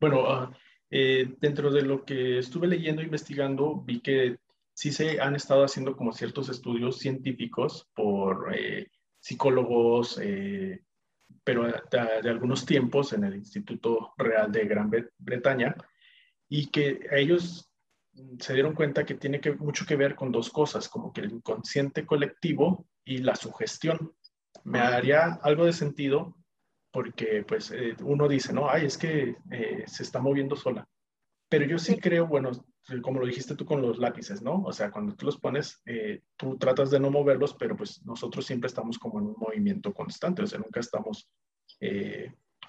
bueno, 0.01 0.27
ah, 0.29 0.53
eh, 0.91 1.35
dentro 1.41 1.71
de 1.71 1.83
lo 1.83 2.05
que 2.05 2.39
estuve 2.39 2.67
leyendo 2.67 3.03
e 3.03 3.07
investigando, 3.07 3.83
vi 3.83 4.01
que 4.01 4.39
sí 4.75 4.93
se 4.93 5.21
han 5.21 5.35
estado 5.35 5.65
haciendo 5.65 5.97
como 5.97 6.13
ciertos 6.13 6.49
estudios 6.49 6.99
científicos 6.99 7.89
por 7.95 8.55
eh, 8.55 8.91
psicólogos, 9.21 10.19
eh, 10.23 10.85
pero 11.45 11.65
de, 11.67 12.31
algunos 12.31 12.65
tiempos 12.65 13.13
en 13.13 13.25
el 13.25 13.37
Instituto 13.37 14.15
Real 14.17 14.53
de 14.53 14.65
Gran 14.67 14.91
Bretaña, 15.19 15.75
y 16.49 16.69
que 16.69 17.01
ellos 17.11 17.71
se 18.39 18.55
dieron 18.55 18.75
cuenta 18.75 19.05
que 19.05 19.15
tiene 19.15 19.41
que, 19.41 19.53
mucho 19.53 19.87
que 19.87 19.97
ver 19.97 20.15
con 20.15 20.33
dos 20.33 20.51
cosas, 20.51 20.89
como 20.89 21.13
que 21.13 21.23
el 21.23 21.33
inconsciente 21.33 22.07
colectivo 22.07 22.87
y 23.05 23.19
la 23.19 23.35
sugestión. 23.35 24.13
Me 24.65 24.81
haría 24.81 25.39
algo 25.43 25.65
de 25.65 25.73
sentido 25.73 26.37
porque 26.91 27.45
pues 27.47 27.71
eh, 27.71 27.97
uno 28.03 28.29
dice, 28.29 28.53
no, 28.53 28.69
ay, 28.69 28.87
es 28.87 28.99
que 28.99 29.37
eh, 29.51 29.85
se 29.87 30.03
está 30.03 30.21
moviendo 30.21 30.57
sola. 30.57 30.89
Pero 31.49 31.65
yo 31.65 31.79
sí 31.79 31.99
creo, 31.99 32.27
bueno, 32.27 32.51
como 33.03 33.21
lo 33.21 33.27
dijiste 33.27 33.55
tú 33.55 33.65
con 33.65 33.81
los 33.81 33.99
lápices, 33.99 34.43
¿no? 34.43 34.63
O 34.63 34.73
sea, 34.73 34.91
cuando 34.91 35.15
tú 35.15 35.27
los 35.27 35.39
pones, 35.39 35.81
eh, 35.87 36.23
tú 36.37 36.59
tratas 36.59 36.91
de 36.91 37.01
no 37.01 37.11
moverlos, 37.11 37.55
pero 37.55 37.77
pues 37.77 38.05
nosotros 38.05 38.45
siempre 38.45 38.69
estamos 38.69 38.99
como 38.99 39.19
en 39.19 39.27
un 39.27 39.37
movimiento 39.39 39.93
constante, 39.95 40.43
o 40.43 40.47
sea, 40.47 40.59
nunca 40.59 40.81
estamos 40.81 41.31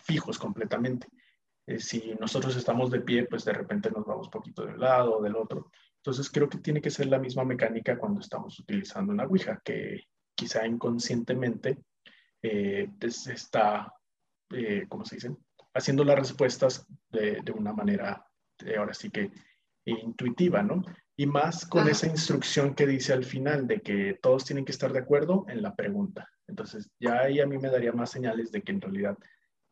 fijos 0.03 0.37
completamente. 0.37 1.07
Si 1.77 2.15
nosotros 2.19 2.55
estamos 2.55 2.89
de 2.89 3.01
pie, 3.01 3.25
pues 3.25 3.45
de 3.45 3.53
repente 3.53 3.91
nos 3.91 4.05
vamos 4.05 4.29
poquito 4.29 4.65
de 4.65 4.73
un 4.73 4.79
lado 4.79 5.17
o 5.17 5.21
del 5.21 5.35
otro. 5.35 5.69
Entonces 5.97 6.29
creo 6.31 6.49
que 6.49 6.57
tiene 6.57 6.81
que 6.81 6.89
ser 6.89 7.07
la 7.07 7.19
misma 7.19 7.43
mecánica 7.43 7.97
cuando 7.97 8.21
estamos 8.21 8.57
utilizando 8.59 9.13
una 9.13 9.25
Ouija, 9.25 9.61
que 9.63 10.05
quizá 10.33 10.65
inconscientemente 10.65 11.77
pues, 12.41 13.27
está 13.27 13.93
eh, 14.51 14.85
¿cómo 14.89 15.05
se 15.05 15.15
dice? 15.15 15.35
Haciendo 15.73 16.03
las 16.03 16.17
respuestas 16.17 16.85
de, 17.09 17.39
de 17.43 17.51
una 17.51 17.73
manera, 17.73 18.25
eh, 18.65 18.75
ahora 18.77 18.93
sí 18.93 19.09
que 19.09 19.31
intuitiva, 19.85 20.61
¿no? 20.61 20.83
Y 21.15 21.25
más 21.25 21.65
con 21.65 21.87
esa 21.87 22.07
instrucción 22.07 22.73
que 22.75 22.87
dice 22.87 23.13
al 23.13 23.23
final 23.23 23.67
de 23.67 23.81
que 23.81 24.17
todos 24.21 24.45
tienen 24.45 24.65
que 24.65 24.71
estar 24.71 24.93
de 24.93 24.99
acuerdo 24.99 25.45
en 25.49 25.61
la 25.61 25.75
pregunta. 25.75 26.29
Entonces, 26.47 26.89
ya 26.99 27.21
ahí 27.21 27.39
a 27.39 27.45
mí 27.45 27.57
me 27.57 27.69
daría 27.69 27.91
más 27.91 28.11
señales 28.11 28.51
de 28.51 28.61
que 28.61 28.71
en 28.71 28.81
realidad 28.81 29.17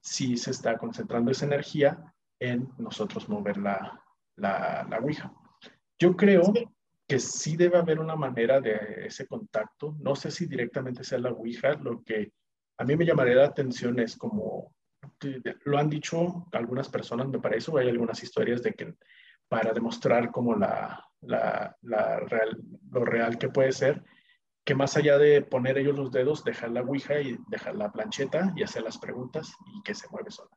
sí 0.01 0.37
se 0.37 0.51
está 0.51 0.77
concentrando 0.77 1.31
esa 1.31 1.45
energía 1.45 2.13
en 2.39 2.69
nosotros 2.77 3.27
mover 3.29 3.57
la, 3.57 4.03
la, 4.35 4.85
la 4.89 4.99
Ouija. 4.99 5.31
Yo 5.99 6.15
creo 6.15 6.53
que 7.07 7.19
sí 7.19 7.55
debe 7.55 7.77
haber 7.77 7.99
una 7.99 8.15
manera 8.15 8.59
de 8.59 9.05
ese 9.05 9.25
contacto. 9.25 9.95
No 9.99 10.15
sé 10.15 10.29
si 10.29 10.45
directamente 10.45 11.03
sea 11.03 11.19
la 11.19 11.31
Ouija, 11.31 11.73
lo 11.73 12.03
que 12.03 12.33
a 12.77 12.83
mí 12.83 12.95
me 12.95 13.05
llamaría 13.05 13.35
la 13.35 13.45
atención 13.45 13.99
es 13.99 14.15
como, 14.15 14.73
lo 15.63 15.77
han 15.77 15.89
dicho 15.89 16.47
algunas 16.51 16.89
personas, 16.89 17.27
me 17.27 17.39
parece, 17.39 17.71
o 17.71 17.77
hay 17.77 17.89
algunas 17.89 18.21
historias 18.21 18.61
de 18.61 18.73
que 18.73 18.93
para 19.47 19.71
demostrar 19.73 20.31
como 20.31 20.55
la, 20.55 21.03
la, 21.21 21.75
real, 22.27 22.61
lo 22.91 23.05
real 23.05 23.37
que 23.37 23.49
puede 23.49 23.71
ser, 23.71 24.03
que 24.67 24.75
más 24.75 24.97
allá 24.97 25.17
de 25.17 25.41
poner 25.41 25.77
ellos 25.77 25.95
los 25.95 26.11
dedos, 26.11 26.43
dejar 26.43 26.71
la 26.71 26.81
ouija 26.81 27.21
y 27.21 27.37
dejar 27.47 27.77
la 27.77 27.89
plancheta 27.89 28.51
y 28.53 28.63
hacer 28.63 28.83
las 28.83 28.97
preguntas 28.97 29.49
y 29.73 29.81
que 29.81 29.95
se 29.95 30.09
mueve 30.09 30.29
sola. 30.29 30.51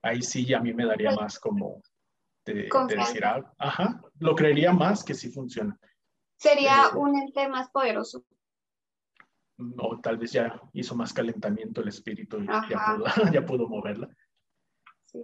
Ahí 0.00 0.22
sí 0.22 0.54
a 0.54 0.60
mí 0.60 0.72
me 0.72 0.86
daría 0.86 1.10
más 1.10 1.38
como 1.38 1.82
de, 2.46 2.70
decir, 2.88 3.22
ah, 3.26 3.52
ajá, 3.58 4.00
lo 4.20 4.34
creería 4.34 4.72
más 4.72 5.04
que 5.04 5.12
sí 5.12 5.30
funciona. 5.30 5.78
Sería 6.38 6.92
un 6.96 7.14
ente 7.14 7.46
más 7.46 7.68
poderoso 7.70 8.24
o 9.76 10.00
tal 10.00 10.16
vez 10.16 10.32
ya 10.32 10.58
hizo 10.72 10.94
más 10.94 11.12
calentamiento 11.12 11.82
el 11.82 11.88
espíritu 11.88 12.38
y 12.40 12.46
ya 12.46 12.96
pudo, 12.96 13.04
ya 13.34 13.44
pudo, 13.44 13.68
moverla. 13.68 14.08
Sí. 15.04 15.22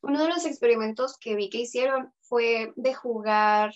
Uno 0.00 0.20
de 0.20 0.28
los 0.30 0.44
experimentos 0.46 1.16
que 1.16 1.36
vi 1.36 1.48
que 1.48 1.60
hicieron 1.60 2.12
fue 2.22 2.72
de 2.74 2.92
jugar, 2.92 3.72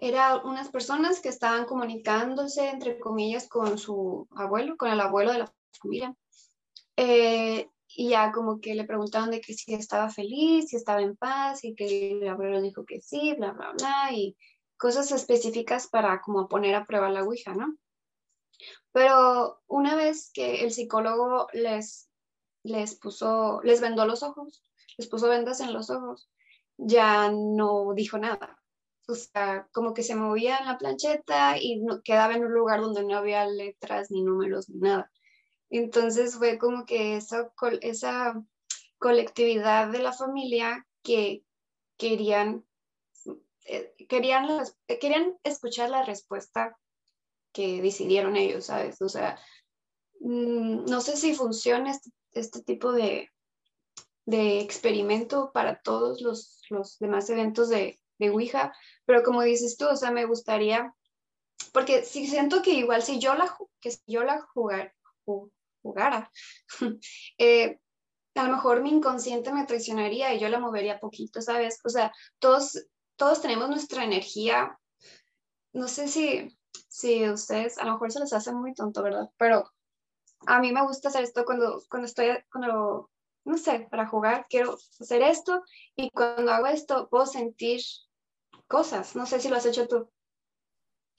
eran 0.00 0.44
unas 0.44 0.68
personas 0.68 1.20
que 1.20 1.28
estaban 1.28 1.64
comunicándose, 1.64 2.68
entre 2.68 2.98
comillas, 2.98 3.48
con 3.48 3.78
su 3.78 4.28
abuelo, 4.36 4.76
con 4.76 4.90
el 4.90 5.00
abuelo 5.00 5.32
de 5.32 5.38
la 5.38 5.52
familia. 5.80 6.14
Eh, 6.96 7.68
y 7.88 8.10
ya 8.10 8.32
como 8.32 8.60
que 8.60 8.74
le 8.74 8.84
preguntaban 8.84 9.30
de 9.30 9.40
que 9.40 9.54
si 9.54 9.74
estaba 9.74 10.10
feliz, 10.10 10.68
si 10.68 10.76
estaba 10.76 11.00
en 11.00 11.16
paz, 11.16 11.64
y 11.64 11.74
que 11.74 12.12
el 12.12 12.28
abuelo 12.28 12.60
dijo 12.60 12.84
que 12.84 13.00
sí, 13.00 13.34
bla, 13.38 13.52
bla, 13.52 13.72
bla, 13.72 14.12
y 14.12 14.36
cosas 14.76 15.10
específicas 15.12 15.86
para 15.86 16.20
como 16.20 16.48
poner 16.48 16.74
a 16.74 16.86
prueba 16.86 17.10
la 17.10 17.24
Ouija, 17.24 17.54
¿no? 17.54 17.74
Pero 18.92 19.60
una 19.66 19.94
vez 19.94 20.30
que 20.32 20.62
el 20.64 20.72
psicólogo 20.72 21.48
les, 21.52 22.10
les 22.62 22.94
puso, 22.96 23.60
les 23.62 23.80
vendó 23.80 24.06
los 24.06 24.22
ojos, 24.22 24.62
les 24.98 25.08
puso 25.08 25.28
vendas 25.28 25.60
en 25.60 25.72
los 25.72 25.90
ojos, 25.90 26.30
ya 26.76 27.30
no 27.30 27.92
dijo 27.94 28.18
nada. 28.18 28.58
O 29.08 29.14
sea, 29.14 29.68
como 29.72 29.94
que 29.94 30.02
se 30.02 30.16
movía 30.16 30.58
en 30.58 30.66
la 30.66 30.78
plancheta 30.78 31.56
y 31.58 31.76
no, 31.78 32.02
quedaba 32.02 32.34
en 32.34 32.44
un 32.44 32.52
lugar 32.52 32.80
donde 32.80 33.04
no 33.04 33.16
había 33.16 33.46
letras 33.46 34.10
ni 34.10 34.22
números 34.22 34.68
ni 34.68 34.80
nada. 34.80 35.10
Entonces 35.70 36.36
fue 36.36 36.58
como 36.58 36.86
que 36.86 37.16
esa, 37.16 37.52
esa 37.80 38.34
colectividad 38.98 39.88
de 39.90 40.00
la 40.00 40.12
familia 40.12 40.86
que 41.02 41.44
querían, 41.96 42.64
eh, 43.66 43.94
querían, 44.08 44.48
querían 44.86 45.36
escuchar 45.44 45.90
la 45.90 46.04
respuesta 46.04 46.76
que 47.52 47.80
decidieron 47.80 48.36
ellos, 48.36 48.66
¿sabes? 48.66 49.00
O 49.00 49.08
sea, 49.08 49.38
mm, 50.20 50.84
no 50.84 51.00
sé 51.00 51.16
si 51.16 51.34
funciona 51.34 51.90
este, 51.90 52.10
este 52.32 52.62
tipo 52.62 52.92
de, 52.92 53.30
de, 54.26 54.60
experimento 54.60 55.52
para 55.52 55.80
todos 55.80 56.20
los, 56.20 56.60
los 56.70 56.98
demás 56.98 57.30
eventos 57.30 57.70
de, 57.70 57.98
de, 58.18 58.30
Ouija, 58.30 58.74
pero 59.04 59.22
como 59.22 59.42
dices 59.42 59.76
tú, 59.76 59.88
o 59.88 59.96
sea, 59.96 60.10
me 60.10 60.26
gustaría, 60.26 60.94
porque 61.72 62.04
si 62.04 62.26
siento 62.26 62.62
que 62.62 62.72
igual 62.72 63.02
si 63.02 63.18
yo 63.18 63.34
la, 63.34 63.56
que 63.80 63.90
si 63.90 64.00
yo 64.06 64.24
la 64.24 64.40
jugar, 64.54 64.94
jugara. 65.82 66.30
eh, 67.38 67.78
a 68.34 68.44
lo 68.44 68.52
mejor 68.52 68.82
mi 68.82 68.90
inconsciente 68.90 69.52
me 69.52 69.64
traicionaría 69.64 70.34
y 70.34 70.40
yo 70.40 70.48
la 70.48 70.58
movería 70.58 71.00
poquito, 71.00 71.40
¿sabes? 71.40 71.80
O 71.84 71.88
sea, 71.88 72.12
todos, 72.38 72.86
todos 73.16 73.40
tenemos 73.40 73.68
nuestra 73.68 74.04
energía. 74.04 74.78
No 75.72 75.88
sé 75.88 76.08
si, 76.08 76.56
si 76.88 77.28
ustedes, 77.28 77.78
a 77.78 77.84
lo 77.84 77.92
mejor 77.92 78.12
se 78.12 78.20
les 78.20 78.32
hace 78.32 78.52
muy 78.52 78.74
tonto, 78.74 79.02
¿verdad? 79.02 79.30
Pero 79.38 79.70
a 80.46 80.60
mí 80.60 80.72
me 80.72 80.82
gusta 80.82 81.08
hacer 81.08 81.24
esto 81.24 81.44
cuando, 81.44 81.82
cuando 81.88 82.06
estoy, 82.06 82.28
cuando, 82.50 83.10
no 83.46 83.56
sé, 83.56 83.86
para 83.90 84.06
jugar, 84.06 84.46
quiero 84.50 84.76
hacer 85.00 85.22
esto 85.22 85.62
y 85.94 86.10
cuando 86.10 86.52
hago 86.52 86.66
esto 86.66 87.08
puedo 87.08 87.26
sentir 87.26 87.80
cosas. 88.66 89.14
No 89.16 89.24
sé 89.24 89.40
si 89.40 89.48
lo 89.48 89.56
has 89.56 89.66
hecho 89.66 89.86
tú. 89.86 90.10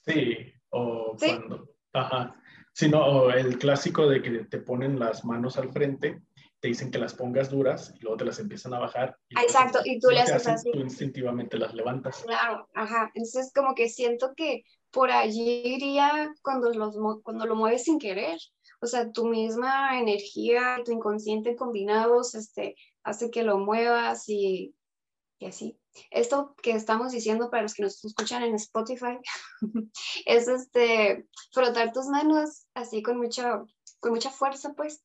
Sí, 0.05 0.53
o 0.69 1.15
cuando, 1.17 1.69
ajá, 1.93 2.35
sino 2.73 3.03
o 3.03 3.31
el 3.31 3.57
clásico 3.57 4.07
de 4.07 4.21
que 4.21 4.29
te 4.45 4.59
ponen 4.59 4.99
las 4.99 5.25
manos 5.25 5.57
al 5.57 5.71
frente 5.71 6.21
te 6.59 6.67
dicen 6.67 6.91
que 6.91 6.97
las 6.97 7.13
pongas 7.13 7.49
duras 7.49 7.93
y 7.95 7.99
luego 8.01 8.17
te 8.17 8.25
las 8.25 8.39
empiezan 8.39 8.73
a 8.73 8.79
bajar. 8.79 9.17
Y 9.29 9.39
Exacto, 9.39 9.79
y 9.85 9.99
tú 9.99 10.09
le 10.09 10.21
haces 10.21 10.47
así. 10.47 10.71
Tú 10.71 10.79
instintivamente 10.79 11.57
las 11.57 11.73
levantas. 11.73 12.23
Claro, 12.23 12.67
ajá. 12.73 13.11
Entonces, 13.13 13.51
como 13.53 13.75
que 13.75 13.89
siento 13.89 14.33
que 14.35 14.63
por 14.91 15.11
allí 15.11 15.61
iría 15.63 16.33
cuando, 16.41 16.71
los, 16.71 16.97
cuando 17.23 17.45
lo 17.45 17.55
mueves 17.55 17.83
sin 17.83 17.99
querer. 17.99 18.37
O 18.79 18.87
sea, 18.87 19.11
tu 19.11 19.25
misma 19.25 19.99
energía, 19.99 20.77
tu 20.85 20.91
inconsciente 20.91 21.55
combinados, 21.55 22.35
este, 22.35 22.75
hace 23.03 23.31
que 23.31 23.43
lo 23.43 23.57
muevas 23.57 24.27
y, 24.29 24.75
y 25.39 25.45
así. 25.45 25.79
Esto 26.11 26.55
que 26.61 26.71
estamos 26.71 27.11
diciendo 27.11 27.49
para 27.49 27.63
los 27.63 27.73
que 27.73 27.83
nos 27.83 28.03
escuchan 28.03 28.43
en 28.43 28.55
Spotify 28.55 29.17
es 30.25 30.47
este, 30.47 31.27
frotar 31.51 31.91
tus 31.91 32.05
manos 32.07 32.67
así 32.75 33.01
con 33.01 33.17
mucha 33.17 33.63
con 33.99 34.11
mucha 34.11 34.29
fuerza, 34.29 34.73
pues, 34.75 35.03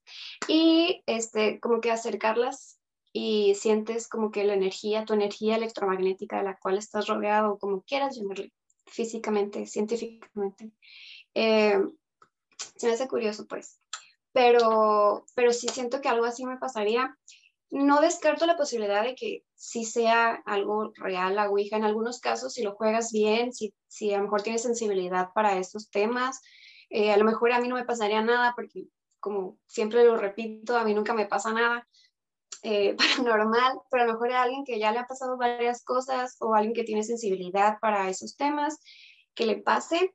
y 0.48 1.02
este, 1.06 1.60
como 1.60 1.80
que 1.80 1.90
acercarlas 1.90 2.78
y 3.12 3.54
sientes 3.54 4.08
como 4.08 4.30
que 4.30 4.44
la 4.44 4.54
energía, 4.54 5.04
tu 5.04 5.14
energía 5.14 5.56
electromagnética 5.56 6.38
de 6.38 6.44
la 6.44 6.58
cual 6.58 6.78
estás 6.78 7.06
rodeado, 7.06 7.58
como 7.58 7.82
quieras 7.82 8.16
llamarle, 8.16 8.52
físicamente, 8.86 9.66
científicamente. 9.66 10.72
Eh, 11.34 11.78
se 12.76 12.86
me 12.86 12.92
hace 12.92 13.08
curioso, 13.08 13.46
pues, 13.46 13.80
pero, 14.32 15.24
pero 15.34 15.52
sí 15.52 15.68
siento 15.68 16.00
que 16.00 16.08
algo 16.08 16.24
así 16.24 16.44
me 16.44 16.58
pasaría. 16.58 17.16
No 17.70 18.00
descarto 18.00 18.44
la 18.46 18.56
posibilidad 18.56 19.02
de 19.02 19.14
que 19.14 19.44
sí 19.54 19.84
sea 19.84 20.42
algo 20.46 20.92
real 20.96 21.36
la 21.36 21.48
Ouija. 21.48 21.76
En 21.76 21.84
algunos 21.84 22.20
casos, 22.20 22.54
si 22.54 22.62
lo 22.62 22.74
juegas 22.74 23.12
bien, 23.12 23.52
si, 23.52 23.74
si 23.88 24.12
a 24.12 24.18
lo 24.18 24.24
mejor 24.24 24.42
tienes 24.42 24.62
sensibilidad 24.62 25.28
para 25.34 25.58
estos 25.58 25.90
temas, 25.90 26.40
eh, 26.90 27.12
a 27.12 27.16
lo 27.16 27.24
mejor 27.24 27.52
a 27.52 27.60
mí 27.60 27.68
no 27.68 27.76
me 27.76 27.84
pasaría 27.84 28.20
nada 28.20 28.52
porque, 28.54 28.84
como 29.20 29.58
siempre 29.66 30.04
lo 30.04 30.16
repito, 30.16 30.76
a 30.76 30.84
mí 30.84 30.94
nunca 30.94 31.14
me 31.14 31.26
pasa 31.26 31.52
nada 31.52 31.88
eh, 32.62 32.94
paranormal, 33.26 33.80
pero 33.90 34.02
a 34.02 34.06
lo 34.06 34.12
mejor 34.12 34.32
a 34.32 34.42
alguien 34.42 34.64
que 34.64 34.78
ya 34.78 34.92
le 34.92 34.98
ha 34.98 35.06
pasado 35.06 35.36
varias 35.36 35.82
cosas 35.84 36.36
o 36.40 36.54
alguien 36.54 36.74
que 36.74 36.84
tiene 36.84 37.02
sensibilidad 37.02 37.78
para 37.80 38.08
esos 38.08 38.36
temas, 38.36 38.78
que 39.34 39.46
le 39.46 39.56
pase, 39.56 40.14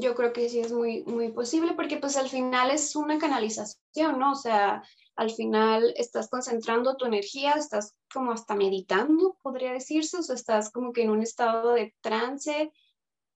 yo 0.00 0.14
creo 0.14 0.32
que 0.32 0.48
sí 0.48 0.60
es 0.60 0.72
muy, 0.72 1.02
muy 1.04 1.30
posible 1.30 1.74
porque 1.74 1.96
pues 1.98 2.16
al 2.16 2.28
final 2.28 2.70
es 2.70 2.96
una 2.96 3.18
canalización, 3.18 4.18
¿no? 4.18 4.32
O 4.32 4.36
sea, 4.36 4.82
al 5.16 5.30
final 5.30 5.94
estás 5.96 6.28
concentrando 6.28 6.96
tu 6.96 7.06
energía, 7.06 7.52
estás 7.52 7.94
como 8.12 8.32
hasta 8.32 8.54
meditando, 8.54 9.38
podría 9.42 9.72
decirse, 9.72 10.18
o 10.18 10.32
estás 10.32 10.70
como 10.70 10.92
que 10.92 11.02
en 11.02 11.10
un 11.10 11.22
estado 11.22 11.72
de 11.72 11.94
trance 12.00 12.72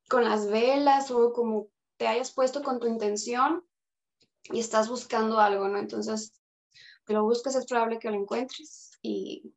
con 0.08 0.24
las 0.24 0.48
velas 0.48 1.10
o 1.10 1.32
como 1.32 1.68
te 1.96 2.08
hayas 2.08 2.32
puesto 2.32 2.62
con 2.62 2.80
tu 2.80 2.86
intención 2.86 3.64
y 4.44 4.60
estás 4.60 4.88
buscando 4.88 5.38
algo, 5.38 5.68
¿no? 5.68 5.78
Entonces, 5.78 6.32
que 7.06 7.14
lo 7.14 7.24
busques 7.24 7.54
es 7.54 7.66
probable 7.66 7.98
que 7.98 8.10
lo 8.10 8.16
encuentres 8.16 8.98
y, 9.02 9.54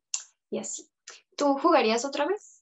y 0.50 0.58
así. 0.58 0.88
¿Tú 1.36 1.58
jugarías 1.58 2.04
otra 2.04 2.26
vez? 2.26 2.53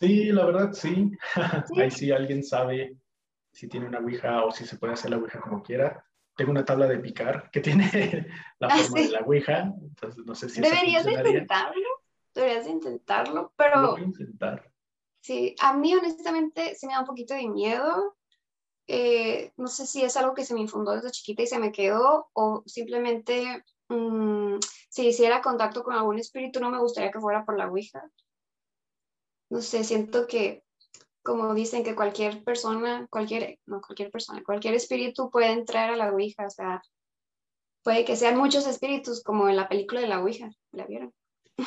Sí, 0.00 0.32
la 0.32 0.46
verdad, 0.46 0.72
sí. 0.72 1.12
Ahí 1.76 1.90
sí 1.90 2.10
alguien 2.10 2.42
sabe 2.42 2.96
si 3.52 3.68
tiene 3.68 3.86
una 3.86 3.98
Ouija 3.98 4.44
o 4.44 4.50
si 4.50 4.64
se 4.64 4.78
puede 4.78 4.94
hacer 4.94 5.10
la 5.10 5.18
Ouija 5.18 5.40
como 5.40 5.62
quiera. 5.62 6.04
Tengo 6.36 6.52
una 6.52 6.64
tabla 6.64 6.86
de 6.86 6.98
picar 6.98 7.50
que 7.50 7.60
tiene 7.60 8.26
la 8.58 8.68
ah, 8.68 8.78
forma 8.78 9.00
de 9.00 9.08
la 9.10 9.20
Ouija, 9.20 9.72
entonces 9.80 10.24
no 10.24 10.34
sé 10.34 10.48
si 10.48 10.60
Deberías 10.60 11.06
intentarlo, 11.06 11.88
deberías 12.34 12.66
intentarlo, 12.66 13.52
pero... 13.56 13.82
Lo 13.82 13.92
voy 13.92 14.02
a 14.02 14.04
intentar. 14.04 14.72
Sí, 15.20 15.54
a 15.60 15.74
mí 15.74 15.94
honestamente 15.94 16.74
sí 16.74 16.86
me 16.86 16.94
da 16.94 17.00
un 17.00 17.06
poquito 17.06 17.34
de 17.34 17.46
miedo 17.46 18.16
eh, 18.92 19.52
no 19.56 19.68
sé 19.68 19.86
si 19.86 20.02
es 20.02 20.16
algo 20.16 20.34
que 20.34 20.44
se 20.44 20.52
me 20.52 20.62
infundó 20.62 20.90
desde 20.90 21.12
chiquita 21.12 21.42
y 21.42 21.46
se 21.46 21.60
me 21.60 21.70
quedó 21.70 22.28
o 22.32 22.64
simplemente 22.66 23.64
mm, 23.88 24.56
si 24.88 25.06
hiciera 25.06 25.40
contacto 25.40 25.84
con 25.84 25.94
algún 25.94 26.18
espíritu 26.18 26.58
no 26.58 26.70
me 26.70 26.80
gustaría 26.80 27.12
que 27.12 27.20
fuera 27.20 27.44
por 27.44 27.56
la 27.56 27.68
Ouija. 27.68 28.02
No 29.50 29.60
sé, 29.60 29.84
siento 29.84 30.26
que 30.26 30.62
como 31.22 31.54
dicen 31.54 31.84
que 31.84 31.94
cualquier 31.94 32.42
persona, 32.44 33.06
cualquier, 33.10 33.58
no 33.66 33.80
cualquier 33.80 34.10
persona, 34.10 34.42
cualquier 34.42 34.74
espíritu 34.74 35.30
puede 35.30 35.52
entrar 35.52 35.90
a 35.90 35.96
la 35.96 36.10
Ouija, 36.12 36.46
o 36.46 36.50
sea, 36.50 36.82
puede 37.82 38.04
que 38.04 38.16
sean 38.16 38.38
muchos 38.38 38.66
espíritus 38.66 39.22
como 39.22 39.48
en 39.48 39.56
la 39.56 39.68
película 39.68 40.00
de 40.00 40.06
la 40.06 40.20
Ouija, 40.20 40.50
¿la 40.72 40.86
vieron? 40.86 41.14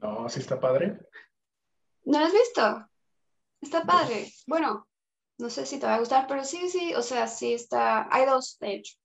No, 0.00 0.28
sí 0.28 0.40
está 0.40 0.60
padre. 0.60 0.98
¿No 2.04 2.18
lo 2.18 2.26
has 2.26 2.32
visto? 2.32 2.86
Está 3.62 3.84
padre. 3.84 4.30
Bueno, 4.46 4.86
no 5.38 5.48
sé 5.48 5.64
si 5.64 5.78
te 5.78 5.86
va 5.86 5.94
a 5.94 5.98
gustar, 5.98 6.26
pero 6.26 6.44
sí, 6.44 6.68
sí, 6.68 6.92
o 6.94 7.00
sea, 7.00 7.26
sí 7.26 7.54
está, 7.54 8.06
hay 8.14 8.26
dos, 8.26 8.58
de 8.58 8.74
hecho, 8.74 8.96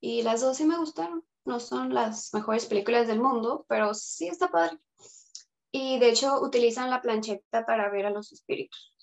y 0.00 0.22
las 0.22 0.40
dos 0.40 0.56
sí 0.56 0.64
me 0.64 0.76
gustaron. 0.76 1.24
No 1.44 1.60
son 1.60 1.94
las 1.94 2.34
mejores 2.34 2.66
películas 2.66 3.06
del 3.06 3.20
mundo, 3.20 3.64
pero 3.68 3.94
sí 3.94 4.26
está 4.26 4.48
padre. 4.48 4.78
Y 5.72 5.98
de 5.98 6.10
hecho 6.10 6.40
utilizan 6.40 6.90
la 6.90 7.00
plancheta 7.00 7.64
para 7.64 7.90
ver 7.90 8.06
a 8.06 8.10
los 8.10 8.30
espíritus. 8.30 8.94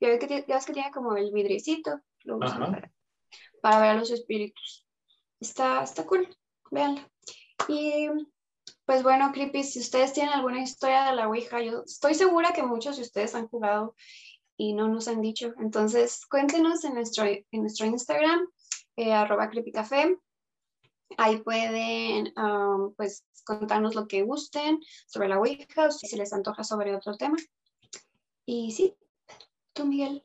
Ya 0.00 0.08
ves 0.08 0.18
que, 0.20 0.44
ya 0.46 0.60
que 0.60 0.72
tiene 0.72 0.90
como 0.90 1.16
el 1.16 1.32
vidricito, 1.32 2.00
lo 2.24 2.38
usan 2.38 2.90
para, 3.62 3.80
ver 3.80 3.90
a 3.90 3.94
los 3.94 4.10
espíritus. 4.10 4.84
Está, 5.40 5.82
está 5.82 6.04
cool, 6.06 6.28
véanla. 6.70 7.08
Y 7.68 8.08
pues 8.84 9.02
bueno, 9.02 9.30
Creepy, 9.32 9.62
si 9.64 9.80
ustedes 9.80 10.12
tienen 10.12 10.32
alguna 10.32 10.62
historia 10.62 11.04
de 11.04 11.14
la 11.14 11.28
Ouija, 11.28 11.62
yo 11.62 11.82
estoy 11.84 12.14
segura 12.14 12.52
que 12.52 12.62
muchos 12.62 12.96
de 12.96 13.02
ustedes 13.02 13.34
han 13.34 13.48
jugado 13.48 13.94
y 14.56 14.74
no 14.74 14.88
nos 14.88 15.08
han 15.08 15.20
dicho. 15.20 15.54
Entonces, 15.60 16.26
cuéntenos 16.26 16.84
en 16.84 16.94
nuestro, 16.94 17.24
en 17.24 17.46
nuestro 17.52 17.86
Instagram, 17.86 18.48
eh, 18.96 19.12
arroba 19.12 19.48
creepycafé. 19.50 20.16
Ahí 21.16 21.38
pueden 21.38 22.32
um, 22.36 22.94
pues 22.94 23.24
contarnos 23.48 23.94
lo 23.94 24.06
que 24.06 24.22
gusten 24.22 24.78
sobre 25.06 25.28
la 25.28 25.38
Ouija 25.38 25.86
o 25.86 25.90
si 25.90 26.16
les 26.16 26.32
antoja 26.32 26.62
sobre 26.62 26.94
otro 26.94 27.16
tema. 27.16 27.36
Y 28.44 28.70
sí, 28.70 28.94
tú 29.72 29.86
Miguel, 29.86 30.22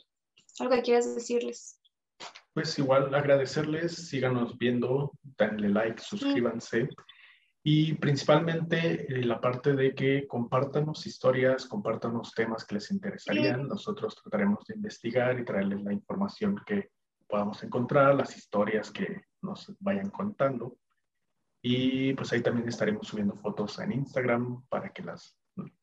algo 0.60 0.76
que 0.76 0.82
quieras 0.84 1.16
decirles. 1.16 1.80
Pues 2.54 2.78
igual 2.78 3.14
agradecerles, 3.16 3.96
síganos 3.96 4.58
viendo, 4.58 5.12
denle 5.38 5.70
like, 5.70 6.02
suscríbanse. 6.02 6.88
Y 7.64 7.94
principalmente 7.94 9.08
eh, 9.08 9.24
la 9.24 9.40
parte 9.40 9.74
de 9.74 9.96
que 9.96 10.28
compártanos 10.28 11.08
historias, 11.08 11.66
compártanos 11.66 12.34
temas 12.34 12.66
que 12.66 12.76
les 12.76 12.92
interesarían. 12.92 13.68
Nosotros 13.68 14.16
trataremos 14.22 14.66
de 14.68 14.76
investigar 14.76 15.40
y 15.40 15.46
traerles 15.46 15.82
la 15.82 15.94
información 15.94 16.62
que 16.66 16.92
podamos 17.26 17.64
encontrar, 17.64 18.14
las 18.16 18.38
historias 18.38 18.92
que 18.92 19.22
nos 19.42 19.74
vayan 19.80 20.10
contando. 20.10 20.78
Y 21.66 22.14
pues 22.14 22.34
ahí 22.34 22.44
también 22.44 22.68
estaremos 22.68 23.08
subiendo 23.08 23.38
fotos 23.38 23.80
en 23.80 23.94
Instagram 23.94 24.66
para 24.68 24.92
que 24.92 25.02
las 25.02 25.38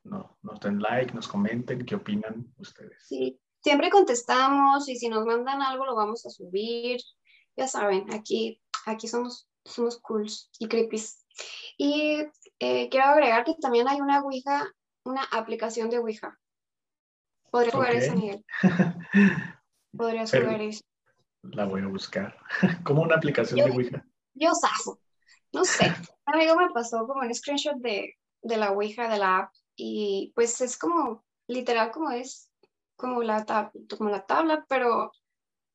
no, 0.05 0.37
nos 0.43 0.61
den 0.61 0.79
like, 0.79 1.14
nos 1.14 1.27
comenten 1.27 1.87
qué 1.87 1.95
opinan 1.95 2.53
ustedes. 2.59 3.03
Sí, 3.07 3.40
siempre 3.62 3.88
contestamos 3.88 4.87
y 4.90 4.97
si 4.97 5.09
nos 5.09 5.25
mandan 5.25 5.62
algo 5.62 5.87
lo 5.87 5.95
vamos 5.95 6.27
a 6.27 6.31
subir. 6.31 7.01
Ya 7.57 7.66
saben, 7.66 8.12
aquí, 8.12 8.61
aquí 8.85 9.09
somos, 9.09 9.49
somos 9.64 9.99
cools 10.01 10.51
y 10.59 10.69
creepies. 10.69 11.25
Y 11.79 12.27
eh, 12.59 12.90
quiero 12.90 13.07
agregar 13.07 13.45
que 13.45 13.55
también 13.55 13.88
hay 13.88 14.03
una 14.03 14.21
Ouija, 14.23 14.71
una 15.05 15.25
aplicación 15.33 15.88
de 15.88 15.99
Ouija. 15.99 16.38
Podría 17.51 17.73
jugar 17.73 17.95
eso, 17.95 18.14
Miguel. 18.14 18.45
Podrías 19.97 20.31
jugar 20.31 20.61
eso. 20.61 20.83
La 21.43 21.64
voy 21.64 21.81
a 21.81 21.87
buscar. 21.87 22.37
como 22.85 23.01
una 23.01 23.16
aplicación 23.16 23.59
de 23.59 23.75
Ouija. 23.75 24.07
Yo 24.35 24.53
saco. 24.53 25.01
No 25.53 25.65
sé. 25.65 25.93
Un 26.27 26.35
amigo 26.35 26.57
me 26.57 26.71
pasó 26.71 27.07
como 27.07 27.23
un 27.23 27.35
screenshot 27.35 27.77
de, 27.77 28.15
de 28.43 28.57
la 28.57 28.73
Ouija, 28.73 29.09
de 29.09 29.19
la 29.19 29.39
app. 29.39 29.53
Y 29.77 30.33
pues 30.35 30.61
es 30.61 30.79
como, 30.79 31.25
literal, 31.47 31.91
como 31.91 32.11
es, 32.11 32.51
como 32.97 33.23
la, 33.23 33.73
como 33.97 34.11
la 34.11 34.27
tabla, 34.27 34.65
pero 34.69 35.11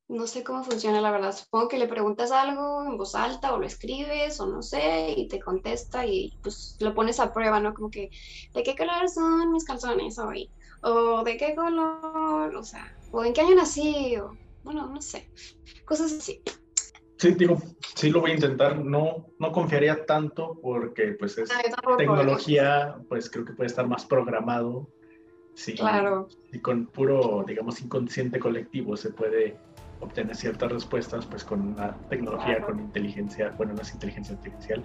no 0.08 0.28
sé 0.28 0.44
cómo 0.44 0.64
funciona, 0.64 1.02
la 1.02 1.12
verdad. 1.12 1.36
Supongo 1.36 1.68
que 1.68 1.80
le 1.80 1.88
preguntas 1.88 2.32
algo 2.32 2.84
en 2.86 2.98
voz 2.98 3.16
alta 3.16 3.54
o 3.54 3.60
lo 3.60 3.66
escribes 3.66 4.40
o 4.40 4.46
no 4.46 4.62
sé 4.62 5.14
y 5.18 5.28
te 5.28 5.40
contesta 5.40 6.06
y 6.06 6.38
pues 6.44 6.78
lo 6.80 6.94
pones 6.94 7.20
a 7.20 7.34
prueba, 7.34 7.60
¿no? 7.60 7.74
Como 7.74 7.90
que, 7.90 8.10
¿de 8.54 8.64
qué 8.64 8.76
color 8.76 9.10
son 9.10 9.52
mis 9.52 9.66
calzones 9.66 10.20
hoy? 10.20 10.50
O 10.84 11.24
¿de 11.24 11.38
qué 11.38 11.56
color? 11.56 12.56
O 12.56 12.64
sea, 12.64 12.96
¿o 13.12 13.24
en 13.24 13.34
qué 13.34 13.42
año 13.42 13.56
nací? 13.56 14.16
O, 14.18 14.38
bueno, 14.64 14.88
no 14.88 15.02
sé. 15.02 15.30
Cosas 15.86 16.14
así. 16.14 16.42
Sí, 17.26 17.34
digo, 17.34 17.58
sí 17.96 18.12
lo 18.12 18.22
voy 18.22 18.32
a 18.32 18.34
intentar. 18.36 18.78
No, 18.78 19.26
no 19.40 19.52
confiaría 19.52 20.06
tanto 20.06 20.60
porque 20.62 21.14
pues 21.14 21.36
es 21.40 21.50
tecnología, 21.98 22.98
pues 23.10 23.32
creo 23.32 23.44
que 23.44 23.54
puede 23.54 23.66
estar 23.66 23.88
más 23.88 24.06
programado. 24.06 24.88
Sí, 25.56 25.74
claro. 25.74 26.28
Y 26.52 26.60
con 26.60 26.86
puro, 26.86 27.44
digamos, 27.48 27.82
inconsciente 27.82 28.38
colectivo 28.38 28.96
se 28.96 29.10
puede 29.10 29.58
obtener 30.02 30.36
ciertas 30.36 30.72
respuestas, 30.72 31.26
pues 31.26 31.44
con 31.44 31.62
una 31.62 31.98
tecnología, 32.10 32.62
con 32.62 32.80
inteligencia, 32.80 33.52
bueno, 33.58 33.74
no 33.74 33.82
es 33.82 33.92
inteligencia 33.92 34.36
artificial, 34.36 34.84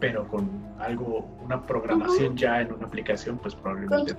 pero 0.00 0.26
con 0.26 0.50
algo, 0.80 1.30
una 1.44 1.64
programación 1.64 2.36
ya 2.36 2.62
en 2.62 2.72
una 2.72 2.86
aplicación, 2.88 3.38
pues 3.38 3.54
probablemente. 3.54 4.16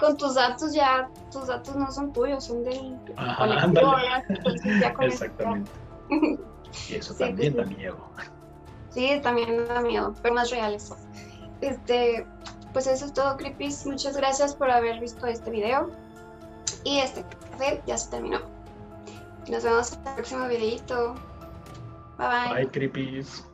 Con, 0.00 0.16
tus 0.16 0.34
datos 0.34 0.74
ya, 0.74 1.08
tus 1.30 1.46
datos 1.46 1.76
no 1.76 1.88
son 1.92 2.12
tuyos, 2.12 2.42
son 2.42 2.64
del 2.64 2.98
colectivo. 3.36 3.94
Exactamente. 5.00 5.70
Y 6.88 6.94
eso 6.94 7.14
también 7.14 7.56
da 7.56 7.64
miedo. 7.64 7.98
Sí, 8.90 9.20
también 9.22 9.66
da 9.66 9.80
miedo, 9.80 10.14
pero 10.22 10.34
más 10.34 10.50
reales. 10.50 10.92
Este, 11.60 12.26
pues 12.72 12.86
eso 12.86 13.06
es 13.06 13.12
todo, 13.12 13.36
Creepies. 13.36 13.86
Muchas 13.86 14.16
gracias 14.16 14.54
por 14.54 14.70
haber 14.70 15.00
visto 15.00 15.26
este 15.26 15.50
video. 15.50 15.90
Y 16.84 16.98
este 16.98 17.24
café 17.50 17.82
ya 17.86 17.96
se 17.96 18.10
terminó. 18.10 18.40
Nos 19.48 19.64
vemos 19.64 19.92
en 19.92 20.06
el 20.06 20.14
próximo 20.14 20.46
videito. 20.48 21.14
Bye 22.18 22.28
bye. 22.28 22.54
Bye, 22.54 22.70
Creepies. 22.70 23.44